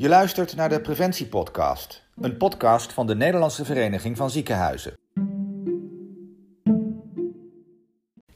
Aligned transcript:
Je 0.00 0.08
luistert 0.08 0.56
naar 0.56 0.68
de 0.68 0.80
Preventiepodcast, 0.80 2.04
een 2.20 2.36
podcast 2.36 2.92
van 2.92 3.06
de 3.06 3.14
Nederlandse 3.14 3.64
Vereniging 3.64 4.16
van 4.16 4.30
Ziekenhuizen. 4.30 4.98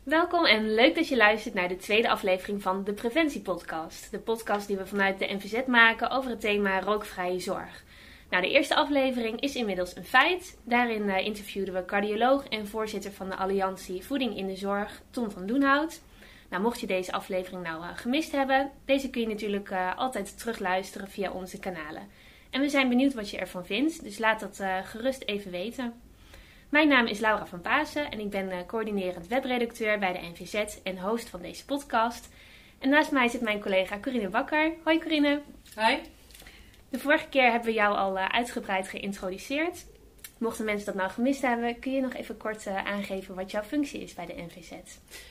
Welkom 0.03 0.45
en 0.45 0.75
leuk 0.75 0.95
dat 0.95 1.09
je 1.09 1.17
luistert 1.17 1.55
naar 1.55 1.69
de 1.69 1.77
tweede 1.77 2.11
aflevering 2.11 2.63
van 2.63 2.85
de 2.85 2.93
Preventiepodcast. 2.93 4.11
De 4.11 4.19
podcast 4.19 4.67
die 4.67 4.77
we 4.77 4.87
vanuit 4.87 5.19
de 5.19 5.35
NVZ 5.35 5.67
maken 5.67 6.11
over 6.11 6.31
het 6.31 6.41
thema 6.41 6.81
rookvrije 6.81 7.41
zorg. 7.41 7.85
Nou, 8.31 8.43
de 8.43 8.51
eerste 8.51 8.75
aflevering 8.75 9.41
is 9.41 9.55
inmiddels 9.55 9.97
een 9.97 10.05
feit. 10.05 10.59
Daarin 10.65 11.03
uh, 11.03 11.19
interviewden 11.19 11.75
we 11.75 11.85
cardioloog 11.85 12.49
en 12.49 12.67
voorzitter 12.67 13.13
van 13.13 13.29
de 13.29 13.37
Alliantie 13.37 14.05
Voeding 14.05 14.37
in 14.37 14.47
de 14.47 14.57
Zorg, 14.57 15.03
Tom 15.11 15.31
van 15.31 15.47
Doenhout. 15.47 16.01
Nou, 16.53 16.65
mocht 16.65 16.81
je 16.81 16.87
deze 16.87 17.13
aflevering 17.13 17.63
nou 17.63 17.83
uh, 17.83 17.89
gemist 17.95 18.33
hebben, 18.33 18.71
deze 18.85 19.11
kun 19.11 19.21
je 19.21 19.29
natuurlijk 19.29 19.71
uh, 19.71 19.97
altijd 19.97 20.39
terugluisteren 20.39 21.09
via 21.09 21.31
onze 21.31 21.59
kanalen. 21.59 22.09
En 22.51 22.61
we 22.61 22.69
zijn 22.69 22.89
benieuwd 22.89 23.15
wat 23.15 23.31
je 23.31 23.39
ervan 23.39 23.67
vindt, 23.67 24.03
dus 24.03 24.19
laat 24.19 24.41
dat 24.41 24.63
gerust 24.85 25.23
even 25.23 25.51
weten. 25.51 26.01
Mijn 26.69 26.89
naam 26.89 27.07
is 27.07 27.19
Laura 27.19 27.47
van 27.47 27.61
Pasen 27.61 28.11
en 28.11 28.21
ik 28.21 28.31
ben 28.31 28.67
coördinerend 28.67 29.27
webredacteur 29.27 29.99
bij 29.99 30.13
de 30.13 30.19
NVZ 30.19 30.77
en 30.83 30.99
host 30.99 31.29
van 31.29 31.43
deze 31.43 31.65
podcast. 31.65 32.29
En 32.79 32.89
naast 32.89 33.11
mij 33.11 33.29
zit 33.29 33.41
mijn 33.41 33.61
collega 33.61 33.99
Corine 33.99 34.29
Bakker. 34.29 34.73
Hoi 34.85 34.99
Corine. 34.99 35.43
Hoi. 35.75 35.99
De 36.89 36.99
vorige 36.99 37.29
keer 37.29 37.51
hebben 37.51 37.69
we 37.69 37.75
jou 37.75 37.97
al 37.97 38.19
uitgebreid 38.19 38.89
geïntroduceerd. 38.89 39.85
Mochten 40.43 40.65
mensen 40.65 40.87
dat 40.87 40.95
nou 40.95 41.11
gemist 41.11 41.43
hebben, 41.43 41.79
kun 41.79 41.93
je 41.93 42.01
nog 42.01 42.15
even 42.15 42.37
kort 42.37 42.67
uh, 42.67 42.85
aangeven 42.85 43.35
wat 43.35 43.51
jouw 43.51 43.63
functie 43.63 44.01
is 44.01 44.15
bij 44.15 44.27
de 44.27 44.35
NVZ? 44.43 44.73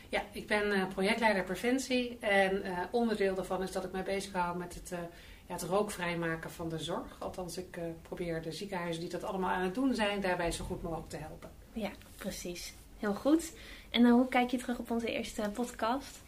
Ja, 0.09 0.23
ik 0.31 0.47
ben 0.47 0.67
uh, 0.67 0.87
projectleider 0.87 1.43
preventie 1.43 2.17
en 2.19 2.65
uh, 2.65 2.79
onderdeel 2.91 3.35
daarvan 3.35 3.63
is 3.63 3.71
dat 3.71 3.83
ik 3.83 3.91
mij 3.91 4.03
bezighoud 4.03 4.57
met 4.57 4.73
het, 4.73 4.89
ja, 5.47 5.53
het 5.53 5.63
rookvrij 5.63 6.17
maken 6.17 6.51
van 6.51 6.69
de 6.69 6.79
zorg. 6.79 7.15
Althans, 7.19 7.57
ik 7.57 7.79
probeer 8.01 8.41
de 8.41 8.51
ziekenhuizen 8.51 9.01
die 9.01 9.09
dat 9.09 9.23
allemaal 9.23 9.49
aan 9.49 9.63
het 9.63 9.75
doen 9.75 9.95
zijn, 9.95 10.21
daarbij 10.21 10.51
zo 10.51 10.63
goed 10.63 10.81
mogelijk 10.81 11.09
te 11.09 11.17
helpen. 11.17 11.49
Ja, 11.73 11.91
precies. 12.17 12.73
Heel 12.99 13.13
goed. 13.13 13.53
En 13.89 14.09
hoe 14.09 14.27
kijk 14.27 14.49
je 14.49 14.57
terug 14.57 14.79
op 14.79 14.91
onze 14.91 15.11
eerste 15.11 15.49
podcast? 15.53 16.19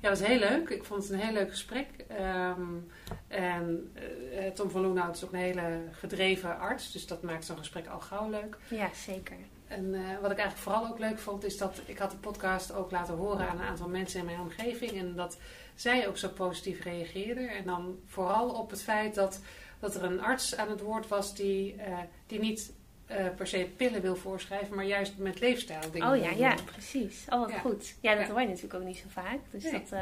Ja, 0.00 0.08
dat 0.08 0.18
was 0.18 0.28
heel 0.28 0.38
leuk. 0.38 0.68
Ik 0.68 0.84
vond 0.84 1.02
het 1.02 1.12
een 1.12 1.18
heel 1.18 1.32
leuk 1.32 1.50
gesprek. 1.50 1.88
Um, 2.20 2.90
en 3.28 3.92
uh, 4.32 4.46
Tom 4.46 4.70
van 4.70 4.80
Loenhout 4.80 5.16
is 5.16 5.24
ook 5.24 5.32
een 5.32 5.38
hele 5.38 5.80
gedreven 5.90 6.58
arts. 6.58 6.92
Dus 6.92 7.06
dat 7.06 7.22
maakt 7.22 7.44
zo'n 7.44 7.58
gesprek 7.58 7.86
al 7.86 8.00
gauw 8.00 8.30
leuk. 8.30 8.56
Ja, 8.68 8.90
zeker. 8.94 9.36
En 9.68 9.84
uh, 9.84 10.00
wat 10.20 10.30
ik 10.30 10.38
eigenlijk 10.38 10.56
vooral 10.56 10.86
ook 10.86 10.98
leuk 10.98 11.18
vond, 11.18 11.44
is 11.44 11.58
dat 11.58 11.80
ik 11.86 11.98
had 11.98 12.10
de 12.10 12.16
podcast 12.16 12.72
ook 12.72 12.90
laten 12.90 13.14
horen 13.14 13.48
aan 13.48 13.58
een 13.58 13.66
aantal 13.66 13.88
mensen 13.88 14.20
in 14.20 14.26
mijn 14.26 14.40
omgeving. 14.40 14.92
En 14.92 15.14
dat 15.14 15.38
zij 15.74 16.08
ook 16.08 16.16
zo 16.16 16.28
positief 16.28 16.82
reageerden. 16.82 17.48
En 17.48 17.64
dan 17.64 17.98
vooral 18.06 18.50
op 18.50 18.70
het 18.70 18.82
feit 18.82 19.14
dat, 19.14 19.40
dat 19.80 19.94
er 19.94 20.02
een 20.02 20.20
arts 20.20 20.56
aan 20.56 20.70
het 20.70 20.80
woord 20.80 21.08
was 21.08 21.34
die, 21.34 21.74
uh, 21.74 21.98
die 22.26 22.38
niet 22.38 22.72
uh, 23.10 23.16
per 23.36 23.46
se 23.46 23.68
pillen 23.76 24.02
wil 24.02 24.16
voorschrijven, 24.16 24.76
maar 24.76 24.84
juist 24.84 25.18
met 25.18 25.40
leefstijl 25.40 25.90
dingen. 25.90 26.10
Oh 26.10 26.16
ja, 26.16 26.30
ja, 26.30 26.54
precies. 26.64 27.24
Oh, 27.28 27.40
wat 27.40 27.50
ja. 27.50 27.58
goed. 27.58 27.94
Ja, 28.00 28.14
dat 28.14 28.26
ja. 28.26 28.32
hoor 28.32 28.40
je 28.40 28.46
natuurlijk 28.46 28.74
ook 28.74 28.84
niet 28.84 28.96
zo 28.96 29.04
vaak. 29.08 29.38
Dus 29.50 29.62
nee. 29.62 29.72
dat, 29.72 29.92
uh, 29.92 30.00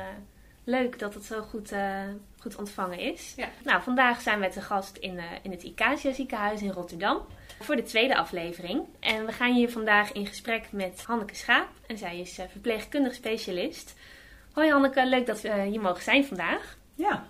leuk 0.65 0.99
dat 0.99 1.15
het 1.15 1.25
zo 1.25 1.43
goed, 1.43 1.73
uh, 1.73 2.01
goed 2.39 2.57
ontvangen 2.57 2.99
is. 2.99 3.33
Ja. 3.37 3.49
Nou, 3.65 3.83
vandaag 3.83 4.21
zijn 4.21 4.41
we 4.41 4.49
te 4.49 4.61
gast 4.61 4.97
in, 4.97 5.21
in 5.43 5.51
het 5.51 5.63
Icacia 5.63 6.13
ziekenhuis 6.13 6.63
in 6.63 6.71
Rotterdam 6.71 7.21
voor 7.61 7.77
de 7.77 7.83
tweede 7.83 8.17
aflevering. 8.17 8.85
En 9.01 9.27
we 9.27 9.33
gaan 9.33 9.53
hier 9.53 9.71
vandaag 9.71 10.13
in 10.13 10.27
gesprek 10.27 10.73
met 10.73 11.05
Hanneke 11.07 11.35
Schaap. 11.35 11.69
En 11.87 11.99
zij 11.99 12.21
is 12.21 12.39
verpleegkundig 12.49 13.15
specialist. 13.15 13.95
Hoi 14.53 14.71
Hanneke, 14.71 15.07
leuk 15.07 15.27
dat 15.27 15.41
we 15.41 15.63
hier 15.63 15.81
mogen 15.81 16.03
zijn 16.03 16.25
vandaag. 16.25 16.77
Ja, 16.95 17.27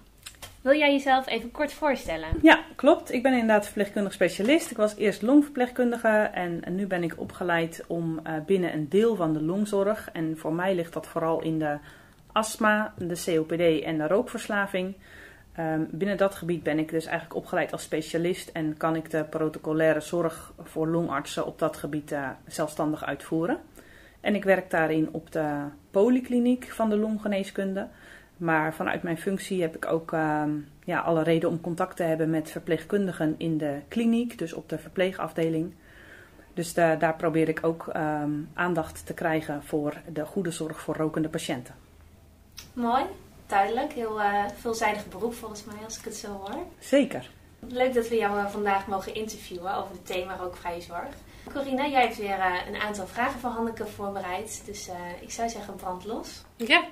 wil 0.62 0.74
jij 0.74 0.92
jezelf 0.92 1.26
even 1.26 1.50
kort 1.50 1.72
voorstellen? 1.72 2.28
Ja, 2.42 2.64
klopt. 2.76 3.12
Ik 3.12 3.22
ben 3.22 3.32
inderdaad 3.32 3.64
verpleegkundig 3.64 4.12
specialist. 4.12 4.70
Ik 4.70 4.76
was 4.76 4.96
eerst 4.96 5.22
longverpleegkundige 5.22 6.30
en 6.32 6.62
nu 6.68 6.86
ben 6.86 7.02
ik 7.02 7.20
opgeleid 7.20 7.84
om 7.86 8.20
uh, 8.26 8.32
binnen 8.46 8.72
een 8.72 8.88
deel 8.88 9.16
van 9.16 9.32
de 9.32 9.42
longzorg. 9.42 10.10
En 10.12 10.38
voor 10.38 10.52
mij 10.52 10.74
ligt 10.74 10.92
dat 10.92 11.06
vooral 11.06 11.42
in 11.42 11.58
de 11.58 11.78
astma, 12.32 12.94
de 12.98 13.22
COPD 13.24 13.82
en 13.82 13.98
de 13.98 14.06
rookverslaving. 14.06 14.94
Um, 15.58 15.88
binnen 15.90 16.16
dat 16.16 16.34
gebied 16.34 16.62
ben 16.62 16.78
ik 16.78 16.90
dus 16.90 17.04
eigenlijk 17.04 17.36
opgeleid 17.36 17.72
als 17.72 17.82
specialist 17.82 18.48
en 18.48 18.76
kan 18.76 18.96
ik 18.96 19.10
de 19.10 19.24
protocolaire 19.24 20.00
zorg 20.00 20.52
voor 20.62 20.88
longartsen 20.88 21.46
op 21.46 21.58
dat 21.58 21.76
gebied 21.76 22.12
uh, 22.12 22.28
zelfstandig 22.46 23.04
uitvoeren. 23.04 23.58
En 24.20 24.34
ik 24.34 24.44
werk 24.44 24.70
daarin 24.70 25.08
op 25.12 25.32
de 25.32 25.48
polykliniek 25.90 26.64
van 26.70 26.90
de 26.90 26.96
longgeneeskunde. 26.96 27.88
Maar 28.42 28.74
vanuit 28.74 29.02
mijn 29.02 29.18
functie 29.18 29.60
heb 29.62 29.76
ik 29.76 29.86
ook 29.86 30.12
uh, 30.12 30.42
ja, 30.84 31.00
alle 31.00 31.22
reden 31.22 31.48
om 31.48 31.60
contact 31.60 31.96
te 31.96 32.02
hebben 32.02 32.30
met 32.30 32.50
verpleegkundigen 32.50 33.34
in 33.38 33.58
de 33.58 33.80
kliniek, 33.88 34.38
dus 34.38 34.52
op 34.52 34.68
de 34.68 34.78
verpleegafdeling. 34.78 35.74
Dus 36.54 36.74
de, 36.74 36.96
daar 36.98 37.16
probeer 37.16 37.48
ik 37.48 37.58
ook 37.62 37.86
um, 37.96 38.48
aandacht 38.54 39.06
te 39.06 39.14
krijgen 39.14 39.62
voor 39.62 39.96
de 40.12 40.26
goede 40.26 40.50
zorg 40.50 40.80
voor 40.80 40.96
rokende 40.96 41.28
patiënten. 41.28 41.74
Mooi, 42.72 43.04
duidelijk. 43.46 43.92
Heel 43.92 44.20
uh, 44.20 44.44
veelzijdig 44.54 45.08
beroep 45.08 45.34
volgens 45.34 45.64
mij, 45.64 45.84
als 45.84 45.98
ik 45.98 46.04
het 46.04 46.16
zo 46.16 46.28
hoor. 46.28 46.64
Zeker. 46.78 47.30
Leuk 47.58 47.94
dat 47.94 48.08
we 48.08 48.16
jou 48.16 48.38
uh, 48.38 48.46
vandaag 48.46 48.86
mogen 48.86 49.14
interviewen 49.14 49.74
over 49.76 49.90
het 49.92 50.06
thema 50.06 50.36
rookvrije 50.36 50.80
zorg. 50.80 51.14
Corina, 51.52 51.86
jij 51.86 52.00
hebt 52.00 52.16
weer 52.16 52.38
uh, 52.38 52.54
een 52.68 52.80
aantal 52.80 53.06
vragen 53.06 53.40
voor 53.40 53.50
Hanneke 53.50 53.86
voorbereid. 53.86 54.62
Dus 54.64 54.88
uh, 54.88 54.94
ik 55.20 55.30
zou 55.30 55.48
zeggen, 55.48 55.74
brand 55.74 56.04
los. 56.04 56.42
Ja, 56.56 56.84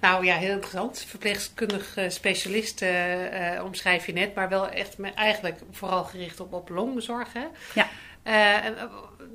nou 0.00 0.24
ja, 0.24 0.36
heel 0.36 0.52
interessant. 0.52 0.98
Verpleegkundig 0.98 1.96
uh, 1.96 2.08
specialist 2.08 2.84
omschrijf 3.62 4.06
je 4.06 4.12
net, 4.12 4.34
maar 4.34 4.48
wel 4.48 4.68
echt 4.68 4.96
eigenlijk 5.14 5.60
vooral 5.70 6.04
gericht 6.04 6.40
op, 6.40 6.52
op 6.52 6.68
longzorg. 6.68 7.32
Hè? 7.32 7.46
Ja. 7.74 7.88
en 8.62 8.74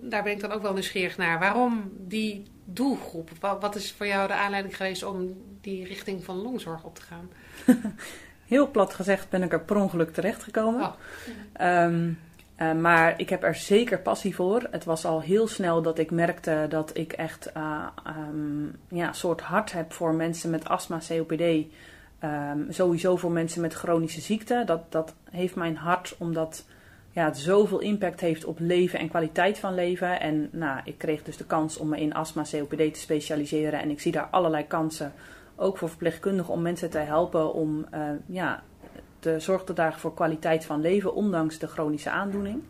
daar 0.02 0.24
ben 0.24 0.32
ik 0.32 0.40
dan 0.40 0.52
ook 0.52 0.62
wel 0.62 0.74
nieuwsgierig 0.74 1.18
naar. 1.18 1.40
Waarom 1.40 1.92
die 1.94 2.52
doelgroep? 2.66 3.30
Wat, 3.40 3.62
wat 3.62 3.76
is 3.76 3.92
voor 3.92 4.08
jou 4.08 4.28
de 4.28 4.34
aanleiding 4.34 4.76
geweest 4.76 5.04
om 5.04 5.44
die 5.62 5.86
richting 5.86 6.24
van 6.24 6.42
longzorg 6.42 6.84
op 6.84 6.96
te 6.96 7.02
gaan? 7.02 7.30
heel 8.48 8.72
plat 8.72 8.94
gezegd 8.94 9.30
ben 9.30 9.44
ik 9.44 9.54
er 9.54 9.62
per 9.62 9.76
ongeluk 9.76 10.14
terechtgekomen. 10.14 10.82
Oh. 10.82 11.84
Um, 11.84 12.20
uh, 12.62 12.74
maar 12.74 13.20
ik 13.20 13.30
heb 13.30 13.44
er 13.44 13.56
zeker 13.56 14.00
passie 14.00 14.36
voor. 14.36 14.68
Het 14.72 14.84
was 14.84 15.06
al 15.06 15.22
heel 15.22 15.48
snel 15.48 15.82
dat 15.82 16.00
ik 16.00 16.12
merkte 16.12 16.66
dat 16.70 16.98
ik 16.98 17.14
echt 17.14 17.52
uh, 17.58 17.88
um, 18.30 18.76
ja, 18.88 19.08
een 19.08 19.14
soort 19.14 19.42
hart 19.42 19.72
heb 19.72 19.94
voor 19.94 20.14
mensen 20.14 20.50
met 20.50 20.70
astma, 20.70 21.00
COPD. 21.08 21.42
Um, 22.24 22.66
sowieso 22.70 23.16
voor 23.16 23.32
mensen 23.32 23.62
met 23.62 23.74
chronische 23.74 24.22
ziekte. 24.22 24.64
Dat, 24.66 24.92
dat 24.92 25.16
heeft 25.30 25.56
mijn 25.56 25.76
hart 25.76 26.16
omdat 26.18 26.66
ja, 27.12 27.26
het 27.26 27.38
zoveel 27.38 27.80
impact 27.80 28.20
heeft 28.20 28.46
op 28.46 28.60
leven 28.60 29.00
en 29.00 29.10
kwaliteit 29.10 29.60
van 29.60 29.74
leven. 29.74 30.20
En 30.20 30.50
nou, 30.52 30.80
ik 30.84 30.98
kreeg 30.98 31.24
dus 31.24 31.38
de 31.38 31.46
kans 31.46 31.78
om 31.78 31.90
me 31.90 32.00
in 32.00 32.14
astma, 32.14 32.44
COPD 32.52 32.94
te 32.94 33.00
specialiseren. 33.00 33.82
En 33.82 33.90
ik 33.90 34.00
zie 34.00 34.12
daar 34.12 34.28
allerlei 34.32 34.68
kansen, 34.68 35.14
ook 35.56 35.78
voor 35.78 35.90
verpleegkundigen, 35.90 36.54
om 36.54 36.62
mensen 36.62 36.90
te 36.90 36.98
helpen 36.98 37.54
om 37.54 37.86
uh, 37.94 38.00
ja, 38.26 38.64
zorg 39.38 39.64
te 39.64 39.74
dragen 39.74 40.00
voor 40.00 40.14
kwaliteit 40.14 40.66
van 40.66 40.82
leven, 40.82 41.14
ondanks 41.14 41.60
de 41.60 41.68
chronische 41.68 42.10
aandoening. 42.10 42.62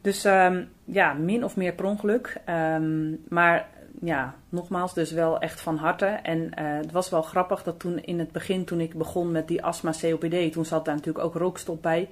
Dus 0.00 0.24
um, 0.24 0.68
ja, 0.84 1.12
min 1.12 1.44
of 1.44 1.56
meer 1.56 1.72
per 1.72 1.84
ongeluk. 1.84 2.40
Um, 2.48 3.20
maar 3.28 3.68
ja, 4.00 4.34
nogmaals, 4.48 4.94
dus 4.94 5.12
wel 5.12 5.40
echt 5.40 5.60
van 5.60 5.76
harte. 5.76 6.06
En 6.06 6.38
uh, 6.38 6.50
het 6.56 6.92
was 6.92 7.10
wel 7.10 7.22
grappig 7.22 7.62
dat 7.62 7.78
toen 7.78 7.98
in 7.98 8.18
het 8.18 8.32
begin, 8.32 8.64
toen 8.64 8.80
ik 8.80 8.94
begon 8.94 9.30
met 9.30 9.48
die 9.48 9.64
astma 9.64 9.92
COPD, 10.00 10.52
toen 10.52 10.64
zat 10.64 10.84
daar 10.84 10.94
natuurlijk 10.94 11.24
ook 11.24 11.34
rookstop 11.34 11.82
bij. 11.82 12.08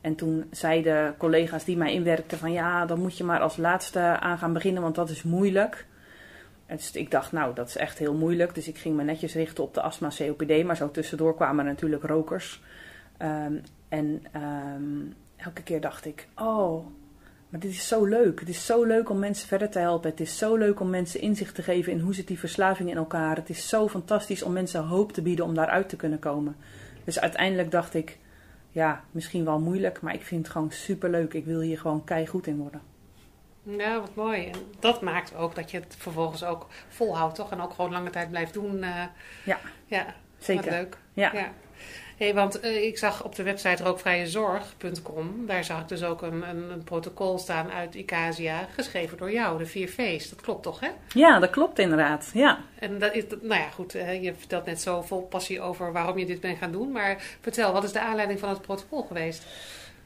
En 0.00 0.14
toen 0.14 0.44
zeiden 0.50 1.16
collega's 1.16 1.64
die 1.64 1.76
mij 1.76 1.92
inwerkten 1.92 2.38
van 2.38 2.52
ja, 2.52 2.86
dan 2.86 3.00
moet 3.00 3.16
je 3.16 3.24
maar 3.24 3.40
als 3.40 3.56
laatste 3.56 4.00
aan 4.00 4.38
gaan 4.38 4.52
beginnen, 4.52 4.82
want 4.82 4.94
dat 4.94 5.10
is 5.10 5.22
moeilijk. 5.22 5.86
Dus 6.66 6.90
ik 6.90 7.10
dacht, 7.10 7.32
nou, 7.32 7.54
dat 7.54 7.68
is 7.68 7.76
echt 7.76 7.98
heel 7.98 8.14
moeilijk. 8.14 8.54
Dus 8.54 8.68
ik 8.68 8.78
ging 8.78 8.96
me 8.96 9.02
netjes 9.02 9.34
richten 9.34 9.64
op 9.64 9.74
de 9.74 9.80
astma 9.80 10.08
COPD. 10.16 10.64
Maar 10.64 10.76
zo 10.76 10.90
tussendoor 10.90 11.34
kwamen 11.36 11.64
er 11.64 11.70
natuurlijk 11.70 12.02
rokers. 12.02 12.62
Um, 13.18 13.62
en 13.88 14.24
um, 14.36 15.14
elke 15.36 15.62
keer 15.62 15.80
dacht 15.80 16.04
ik, 16.04 16.28
oh, 16.36 16.86
maar 17.48 17.60
dit 17.60 17.70
is 17.70 17.88
zo 17.88 18.04
leuk. 18.04 18.40
Het 18.40 18.48
is 18.48 18.66
zo 18.66 18.84
leuk 18.84 19.10
om 19.10 19.18
mensen 19.18 19.48
verder 19.48 19.70
te 19.70 19.78
helpen. 19.78 20.10
Het 20.10 20.20
is 20.20 20.38
zo 20.38 20.56
leuk 20.56 20.80
om 20.80 20.90
mensen 20.90 21.20
inzicht 21.20 21.54
te 21.54 21.62
geven 21.62 21.92
in 21.92 22.00
hoe 22.00 22.14
zit 22.14 22.26
die 22.26 22.38
verslaving 22.38 22.90
in 22.90 22.96
elkaar. 22.96 23.36
Het 23.36 23.50
is 23.50 23.68
zo 23.68 23.88
fantastisch 23.88 24.42
om 24.42 24.52
mensen 24.52 24.84
hoop 24.84 25.12
te 25.12 25.22
bieden 25.22 25.44
om 25.44 25.54
daaruit 25.54 25.88
te 25.88 25.96
kunnen 25.96 26.18
komen. 26.18 26.56
Dus 27.04 27.20
uiteindelijk 27.20 27.70
dacht 27.70 27.94
ik, 27.94 28.18
ja, 28.70 29.04
misschien 29.10 29.44
wel 29.44 29.60
moeilijk, 29.60 30.00
maar 30.00 30.14
ik 30.14 30.22
vind 30.22 30.42
het 30.42 30.52
gewoon 30.52 30.70
super 30.70 31.10
leuk. 31.10 31.34
Ik 31.34 31.44
wil 31.44 31.60
hier 31.60 31.78
gewoon 31.78 32.04
keigoed 32.04 32.46
in 32.46 32.56
worden. 32.56 32.80
Ja, 33.62 34.00
wat 34.00 34.14
mooi. 34.14 34.46
En 34.46 34.58
dat 34.78 35.00
maakt 35.00 35.34
ook 35.34 35.54
dat 35.54 35.70
je 35.70 35.78
het 35.78 35.94
vervolgens 35.98 36.44
ook 36.44 36.66
volhoudt, 36.88 37.34
toch? 37.34 37.50
En 37.50 37.60
ook 37.60 37.72
gewoon 37.72 37.92
lange 37.92 38.10
tijd 38.10 38.30
blijft 38.30 38.54
doen. 38.54 38.76
Uh, 38.76 39.04
ja, 39.44 39.58
ja, 39.86 40.14
zeker. 40.38 40.70
leuk. 40.70 40.98
Ja. 41.12 41.32
ja. 41.32 41.52
Hey, 42.22 42.34
want 42.34 42.60
eh, 42.60 42.84
ik 42.84 42.98
zag 42.98 43.24
op 43.24 43.34
de 43.34 43.42
website 43.42 43.82
rookvrijezorg.com, 43.82 45.46
daar 45.46 45.64
zag 45.64 45.80
ik 45.80 45.88
dus 45.88 46.02
ook 46.02 46.22
een, 46.22 46.48
een, 46.48 46.70
een 46.70 46.84
protocol 46.84 47.38
staan 47.38 47.70
uit 47.70 47.94
Icasia, 47.94 48.68
geschreven 48.74 49.18
door 49.18 49.32
jou, 49.32 49.58
de 49.58 49.66
vier 49.66 49.88
V's. 49.88 50.30
Dat 50.30 50.40
klopt 50.40 50.62
toch, 50.62 50.80
hè? 50.80 50.88
Ja, 51.14 51.38
dat 51.38 51.50
klopt 51.50 51.78
inderdaad. 51.78 52.30
Ja. 52.34 52.58
En 52.78 52.98
dat 52.98 53.14
is, 53.14 53.24
nou 53.40 53.60
ja, 53.60 53.68
goed, 53.68 53.92
je 53.92 54.34
vertelt 54.38 54.66
net 54.66 54.80
zo 54.80 55.02
vol 55.02 55.22
passie 55.22 55.60
over 55.60 55.92
waarom 55.92 56.18
je 56.18 56.26
dit 56.26 56.40
bent 56.40 56.58
gaan 56.58 56.72
doen. 56.72 56.92
Maar 56.92 57.36
vertel, 57.40 57.72
wat 57.72 57.84
is 57.84 57.92
de 57.92 58.00
aanleiding 58.00 58.38
van 58.38 58.48
het 58.48 58.62
protocol 58.62 59.02
geweest? 59.02 59.46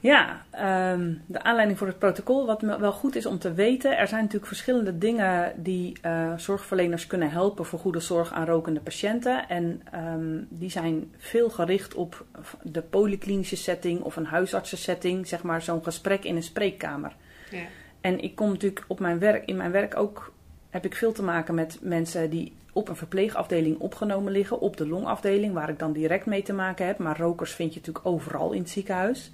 Ja, 0.07 0.45
ehm, 0.51 1.13
de 1.25 1.43
aanleiding 1.43 1.77
voor 1.77 1.87
het 1.87 1.99
protocol, 1.99 2.45
wat 2.45 2.61
me 2.61 2.79
wel 2.79 2.91
goed 2.91 3.15
is 3.15 3.25
om 3.25 3.39
te 3.39 3.53
weten. 3.53 3.97
Er 3.97 4.07
zijn 4.07 4.21
natuurlijk 4.21 4.47
verschillende 4.47 4.97
dingen 4.97 5.53
die 5.55 5.97
eh, 6.01 6.33
zorgverleners 6.37 7.07
kunnen 7.07 7.31
helpen 7.31 7.65
voor 7.65 7.79
goede 7.79 7.99
zorg 7.99 8.33
aan 8.33 8.45
rokende 8.45 8.79
patiënten. 8.79 9.49
En 9.49 9.81
ehm, 9.91 10.43
die 10.49 10.69
zijn 10.69 11.11
veel 11.17 11.49
gericht 11.49 11.95
op 11.95 12.25
de 12.61 12.81
polyklinische 12.81 13.55
setting 13.55 14.01
of 14.01 14.15
een 14.15 14.25
huisartsensetting, 14.25 15.27
zeg 15.27 15.43
maar 15.43 15.61
zo'n 15.61 15.83
gesprek 15.83 16.23
in 16.23 16.35
een 16.35 16.43
spreekkamer. 16.43 17.15
Ja. 17.51 17.65
En 18.01 18.19
ik 18.19 18.35
kom 18.35 18.49
natuurlijk 18.49 18.85
op 18.87 18.99
mijn 18.99 19.19
werk, 19.19 19.45
in 19.45 19.57
mijn 19.57 19.71
werk 19.71 19.97
ook, 19.97 20.33
heb 20.69 20.85
ik 20.85 20.95
veel 20.95 21.11
te 21.11 21.23
maken 21.23 21.55
met 21.55 21.77
mensen 21.81 22.29
die 22.29 22.53
op 22.73 22.89
een 22.89 22.95
verpleegafdeling 22.95 23.79
opgenomen 23.79 24.31
liggen, 24.31 24.59
op 24.59 24.77
de 24.77 24.87
longafdeling, 24.87 25.53
waar 25.53 25.69
ik 25.69 25.79
dan 25.79 25.93
direct 25.93 26.25
mee 26.25 26.41
te 26.41 26.53
maken 26.53 26.85
heb. 26.85 26.97
Maar 26.97 27.17
rokers 27.17 27.51
vind 27.51 27.73
je 27.73 27.79
natuurlijk 27.79 28.05
overal 28.05 28.51
in 28.51 28.61
het 28.61 28.69
ziekenhuis. 28.69 29.31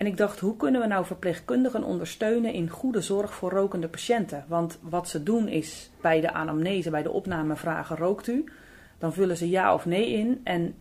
En 0.00 0.06
ik 0.06 0.16
dacht, 0.16 0.40
hoe 0.40 0.56
kunnen 0.56 0.80
we 0.80 0.86
nou 0.86 1.04
verpleegkundigen 1.04 1.84
ondersteunen 1.84 2.52
in 2.52 2.68
goede 2.68 3.00
zorg 3.00 3.34
voor 3.34 3.50
rokende 3.50 3.88
patiënten? 3.88 4.44
Want 4.48 4.78
wat 4.82 5.08
ze 5.08 5.22
doen 5.22 5.48
is 5.48 5.90
bij 6.00 6.20
de 6.20 6.32
anamnese, 6.32 6.90
bij 6.90 7.02
de 7.02 7.10
opname 7.10 7.56
vragen, 7.56 7.96
rookt 7.96 8.26
u? 8.26 8.44
Dan 8.98 9.12
vullen 9.12 9.36
ze 9.36 9.48
ja 9.48 9.74
of 9.74 9.86
nee 9.86 10.12
in 10.12 10.40
en 10.44 10.74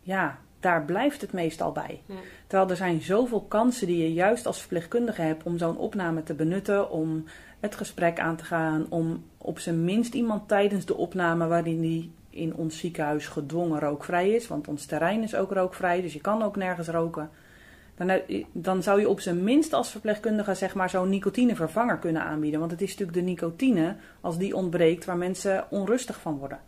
ja, 0.00 0.38
daar 0.60 0.84
blijft 0.84 1.20
het 1.20 1.32
meestal 1.32 1.72
bij. 1.72 2.02
Ja. 2.06 2.14
Terwijl 2.46 2.70
er 2.70 2.76
zijn 2.76 3.00
zoveel 3.00 3.40
kansen 3.42 3.86
die 3.86 3.98
je 3.98 4.12
juist 4.12 4.46
als 4.46 4.58
verpleegkundige 4.58 5.22
hebt 5.22 5.42
om 5.42 5.58
zo'n 5.58 5.78
opname 5.78 6.22
te 6.22 6.34
benutten, 6.34 6.90
om 6.90 7.24
het 7.60 7.74
gesprek 7.74 8.18
aan 8.18 8.36
te 8.36 8.44
gaan, 8.44 8.86
om 8.88 9.24
op 9.38 9.58
zijn 9.58 9.84
minst 9.84 10.14
iemand 10.14 10.48
tijdens 10.48 10.84
de 10.84 10.96
opname 10.96 11.46
waarin 11.46 11.80
die 11.80 12.12
in 12.30 12.54
ons 12.54 12.78
ziekenhuis 12.78 13.26
gedwongen 13.26 13.80
rookvrij 13.80 14.30
is, 14.30 14.46
want 14.46 14.68
ons 14.68 14.86
terrein 14.86 15.22
is 15.22 15.34
ook 15.34 15.52
rookvrij, 15.52 16.00
dus 16.02 16.12
je 16.12 16.20
kan 16.20 16.42
ook 16.42 16.56
nergens 16.56 16.88
roken. 16.88 17.30
Dan, 17.96 18.08
eh, 18.08 18.44
dan 18.52 18.82
zou 18.82 19.00
je 19.00 19.08
op 19.08 19.20
zijn 19.20 19.44
minst 19.44 19.72
als 19.72 19.90
verpleegkundige 19.90 20.54
zeg 20.54 20.74
maar, 20.74 20.90
zo'n 20.90 21.08
nicotinevervanger 21.08 21.98
kunnen 21.98 22.22
aanbieden. 22.22 22.60
Want 22.60 22.72
het 22.72 22.82
is 22.82 22.90
natuurlijk 22.90 23.18
de 23.18 23.24
nicotine, 23.24 23.96
als 24.20 24.38
die 24.38 24.56
ontbreekt, 24.56 25.04
waar 25.04 25.16
mensen 25.16 25.64
onrustig 25.70 26.20
van 26.20 26.38
worden. 26.38 26.60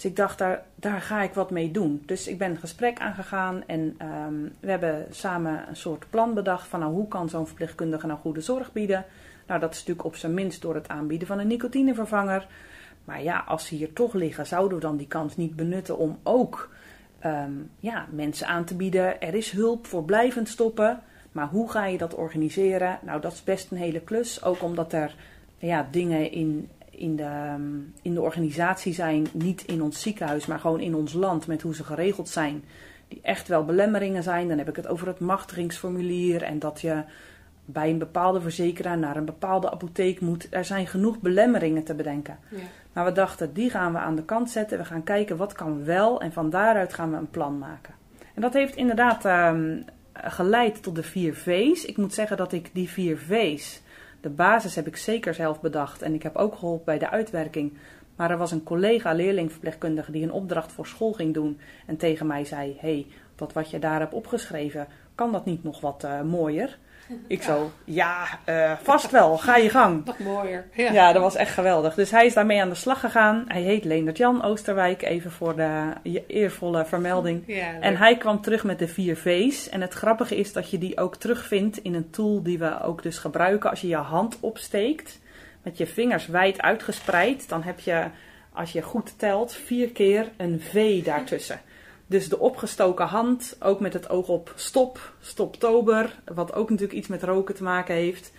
Dus 0.00 0.10
ik 0.10 0.16
dacht, 0.16 0.38
daar, 0.38 0.62
daar 0.74 1.00
ga 1.00 1.22
ik 1.22 1.34
wat 1.34 1.50
mee 1.50 1.70
doen. 1.70 2.02
Dus 2.06 2.28
ik 2.28 2.38
ben 2.38 2.50
een 2.50 2.56
gesprek 2.56 2.98
aangegaan 2.98 3.62
en 3.66 3.94
ehm, 3.98 4.34
we 4.60 4.70
hebben 4.70 5.06
samen 5.10 5.68
een 5.68 5.76
soort 5.76 6.10
plan 6.10 6.34
bedacht 6.34 6.66
van 6.68 6.80
nou, 6.80 6.92
hoe 6.92 7.08
kan 7.08 7.28
zo'n 7.28 7.46
verpleegkundige 7.46 8.06
nou 8.06 8.18
goede 8.18 8.40
zorg 8.40 8.72
bieden. 8.72 9.04
Nou, 9.46 9.60
dat 9.60 9.70
is 9.70 9.78
natuurlijk 9.78 10.06
op 10.06 10.16
zijn 10.16 10.34
minst 10.34 10.62
door 10.62 10.74
het 10.74 10.88
aanbieden 10.88 11.26
van 11.26 11.38
een 11.38 11.46
nicotinevervanger. 11.46 12.46
Maar 13.04 13.22
ja, 13.22 13.44
als 13.46 13.66
ze 13.66 13.74
hier 13.74 13.92
toch 13.92 14.12
liggen, 14.12 14.46
zouden 14.46 14.78
we 14.78 14.84
dan 14.84 14.96
die 14.96 15.06
kans 15.06 15.36
niet 15.36 15.56
benutten 15.56 15.98
om 15.98 16.18
ook 16.22 16.70
ehm, 17.20 17.52
ja, 17.78 18.06
mensen 18.10 18.46
aan 18.46 18.64
te 18.64 18.76
bieden. 18.76 19.20
Er 19.20 19.34
is 19.34 19.50
hulp 19.50 19.86
voor 19.86 20.04
blijvend 20.04 20.48
stoppen. 20.48 21.00
Maar 21.32 21.48
hoe 21.48 21.70
ga 21.70 21.86
je 21.86 21.98
dat 21.98 22.14
organiseren? 22.14 22.98
Nou, 23.02 23.20
dat 23.20 23.32
is 23.32 23.44
best 23.44 23.70
een 23.70 23.76
hele 23.76 24.00
klus. 24.00 24.44
Ook 24.44 24.62
omdat 24.62 24.92
er 24.92 25.14
ja, 25.58 25.88
dingen 25.90 26.32
in, 26.32 26.68
in, 26.90 27.16
de, 27.16 27.22
ehm, 27.22 27.78
in 28.02 28.14
de 28.14 28.20
organisatie 28.20 28.94
zijn, 28.94 29.26
niet 29.32 29.64
in 29.64 29.82
ons 29.82 30.00
ziekenhuis, 30.00 30.46
maar 30.46 30.58
gewoon 30.58 30.80
in 30.80 30.94
ons 30.94 31.12
land, 31.12 31.46
met 31.46 31.62
hoe 31.62 31.74
ze 31.74 31.84
geregeld 31.84 32.28
zijn, 32.28 32.64
die 33.08 33.20
echt 33.22 33.48
wel 33.48 33.64
belemmeringen 33.64 34.22
zijn. 34.22 34.48
Dan 34.48 34.58
heb 34.58 34.68
ik 34.68 34.76
het 34.76 34.86
over 34.86 35.06
het 35.06 35.20
machtigingsformulier 35.20 36.42
en 36.42 36.58
dat 36.58 36.80
je 36.80 37.02
bij 37.72 37.90
een 37.90 37.98
bepaalde 37.98 38.40
verzekeraar 38.40 38.98
naar 38.98 39.16
een 39.16 39.24
bepaalde 39.24 39.70
apotheek 39.70 40.20
moet. 40.20 40.46
Er 40.50 40.64
zijn 40.64 40.86
genoeg 40.86 41.20
belemmeringen 41.20 41.84
te 41.84 41.94
bedenken. 41.94 42.38
Ja. 42.48 42.58
Maar 42.92 43.04
we 43.04 43.12
dachten, 43.12 43.52
die 43.52 43.70
gaan 43.70 43.92
we 43.92 43.98
aan 43.98 44.16
de 44.16 44.24
kant 44.24 44.50
zetten. 44.50 44.78
We 44.78 44.84
gaan 44.84 45.02
kijken 45.02 45.36
wat 45.36 45.52
kan 45.52 45.84
wel 45.84 46.20
en 46.20 46.32
van 46.32 46.50
daaruit 46.50 46.94
gaan 46.94 47.10
we 47.10 47.16
een 47.16 47.30
plan 47.30 47.58
maken. 47.58 47.94
En 48.34 48.42
dat 48.42 48.52
heeft 48.52 48.76
inderdaad 48.76 49.24
ehm, 49.24 49.82
geleid 50.12 50.82
tot 50.82 50.94
de 50.94 51.02
vier 51.02 51.34
V's. 51.34 51.84
Ik 51.84 51.96
moet 51.96 52.14
zeggen 52.14 52.36
dat 52.36 52.52
ik 52.52 52.70
die 52.72 52.88
vier 52.88 53.18
V's, 53.18 53.82
de 54.20 54.28
basis 54.28 54.74
heb 54.74 54.86
ik 54.86 54.96
zeker 54.96 55.34
zelf 55.34 55.60
bedacht. 55.60 56.02
En 56.02 56.14
ik 56.14 56.22
heb 56.22 56.36
ook 56.36 56.54
geholpen 56.54 56.84
bij 56.84 56.98
de 56.98 57.10
uitwerking. 57.10 57.72
Maar 58.16 58.30
er 58.30 58.38
was 58.38 58.52
een 58.52 58.62
collega 58.62 59.12
leerlingverpleegkundige 59.12 60.12
die 60.12 60.22
een 60.22 60.32
opdracht 60.32 60.72
voor 60.72 60.86
school 60.86 61.12
ging 61.12 61.34
doen. 61.34 61.60
En 61.86 61.96
tegen 61.96 62.26
mij 62.26 62.44
zei, 62.44 62.76
hey, 62.80 63.06
dat 63.34 63.52
wat 63.52 63.70
je 63.70 63.78
daar 63.78 64.00
hebt 64.00 64.14
opgeschreven, 64.14 64.86
kan 65.14 65.32
dat 65.32 65.44
niet 65.44 65.62
nog 65.62 65.80
wat 65.80 66.04
eh, 66.04 66.22
mooier? 66.22 66.78
Ik 67.26 67.42
zo, 67.42 67.72
ja, 67.84 68.26
eh, 68.44 68.72
vast 68.82 69.10
wel, 69.10 69.38
ga 69.38 69.56
je 69.56 69.70
gang. 69.70 70.04
Nog 70.04 70.18
mooier. 70.18 70.66
Ja. 70.72 71.12
dat 71.12 71.22
was 71.22 71.36
echt 71.36 71.52
geweldig. 71.52 71.94
Dus 71.94 72.10
hij 72.10 72.26
is 72.26 72.34
daarmee 72.34 72.60
aan 72.60 72.68
de 72.68 72.74
slag 72.74 73.00
gegaan. 73.00 73.44
Hij 73.48 73.62
heet 73.62 73.84
Leendert 73.84 74.16
Jan 74.16 74.42
Oosterwijk, 74.42 75.02
even 75.02 75.30
voor 75.30 75.56
de 75.56 75.92
eervolle 76.26 76.84
vermelding. 76.84 77.42
Ja, 77.46 77.80
En 77.80 77.96
hij 77.96 78.16
kwam 78.16 78.40
terug 78.40 78.64
met 78.64 78.78
de 78.78 78.88
vier 78.88 79.16
V's. 79.16 79.68
En 79.68 79.80
het 79.80 79.92
grappige 79.92 80.36
is 80.36 80.52
dat 80.52 80.70
je 80.70 80.78
die 80.78 80.98
ook 80.98 81.16
terugvindt 81.16 81.78
in 81.78 81.94
een 81.94 82.10
tool 82.10 82.42
die 82.42 82.58
we 82.58 82.82
ook 82.82 83.02
dus 83.02 83.18
gebruiken. 83.18 83.70
Als 83.70 83.80
je 83.80 83.88
je 83.88 83.96
hand 83.96 84.36
opsteekt, 84.40 85.18
met 85.62 85.78
je 85.78 85.86
vingers 85.86 86.26
wijd 86.26 86.60
uitgespreid, 86.62 87.48
dan 87.48 87.62
heb 87.62 87.80
je, 87.80 88.04
als 88.52 88.72
je 88.72 88.82
goed 88.82 89.18
telt, 89.18 89.52
vier 89.52 89.90
keer 89.90 90.30
een 90.36 90.60
V 90.60 91.04
daartussen. 91.04 91.60
Dus 92.10 92.28
de 92.28 92.38
opgestoken 92.38 93.06
hand, 93.06 93.56
ook 93.60 93.80
met 93.80 93.92
het 93.92 94.08
oog 94.08 94.28
op 94.28 94.52
stop, 94.56 95.12
stoptober, 95.20 96.18
wat 96.34 96.54
ook 96.54 96.70
natuurlijk 96.70 96.98
iets 96.98 97.08
met 97.08 97.22
roken 97.22 97.54
te 97.54 97.62
maken 97.62 97.94
heeft. 97.94 98.32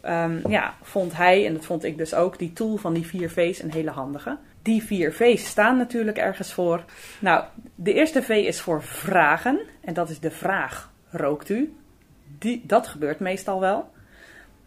Ehm, 0.00 0.48
ja, 0.48 0.74
vond 0.82 1.16
hij, 1.16 1.46
en 1.46 1.52
dat 1.52 1.64
vond 1.64 1.84
ik 1.84 1.96
dus 1.96 2.14
ook, 2.14 2.38
die 2.38 2.52
tool 2.52 2.76
van 2.76 2.94
die 2.94 3.06
vier 3.06 3.30
V's 3.30 3.62
een 3.62 3.72
hele 3.72 3.90
handige. 3.90 4.38
Die 4.62 4.82
vier 4.82 5.12
V's 5.12 5.46
staan 5.46 5.76
natuurlijk 5.76 6.18
ergens 6.18 6.52
voor. 6.52 6.84
Nou, 7.20 7.44
de 7.74 7.92
eerste 7.92 8.22
V 8.22 8.28
is 8.28 8.60
voor 8.60 8.82
vragen. 8.82 9.60
En 9.80 9.94
dat 9.94 10.10
is 10.10 10.20
de 10.20 10.30
vraag, 10.30 10.92
rookt 11.10 11.48
u? 11.48 11.76
Die, 12.38 12.62
dat 12.66 12.86
gebeurt 12.86 13.20
meestal 13.20 13.60
wel. 13.60 13.90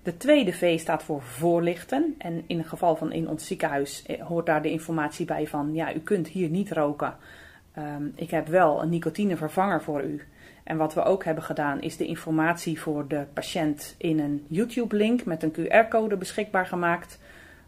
De 0.04 0.18
tweede 0.18 0.54
V 0.54 0.80
staat 0.80 1.04
voor 1.04 1.22
voorlichten. 1.22 2.16
En 2.18 2.44
in 2.48 2.58
het 2.58 2.68
geval 2.68 2.96
van 2.96 3.12
in 3.12 3.30
ons 3.30 3.48
ziekenhuis 3.48 4.04
eh, 4.06 4.22
hoort 4.22 4.46
daar 4.46 4.62
de 4.62 4.72
informatie 4.72 5.26
bij 5.26 5.48
van... 5.48 5.74
ja, 5.74 5.96
u 5.96 6.00
kunt 6.00 6.28
hier 6.28 6.50
niet 6.50 6.72
roken. 6.72 7.16
Ehm, 7.74 8.04
ik 8.16 8.30
heb 8.32 8.48
wel 8.48 8.82
een 8.82 8.90
nicotinevervanger 8.90 9.82
voor 9.82 10.04
u. 10.04 10.22
En 10.64 10.78
wat 10.78 10.94
we 10.94 11.04
ook 11.04 11.24
hebben 11.24 11.44
gedaan 11.44 11.82
is 11.82 11.98
de 11.98 12.06
informatie 12.06 12.82
voor 12.82 13.08
de 13.08 13.24
patiënt 13.34 13.96
in 13.98 14.20
een 14.20 14.46
YouTube-link 14.48 15.26
met 15.26 15.44
een 15.44 15.52
QR-code 15.52 16.16
beschikbaar 16.18 16.66
gemaakt. 16.66 17.20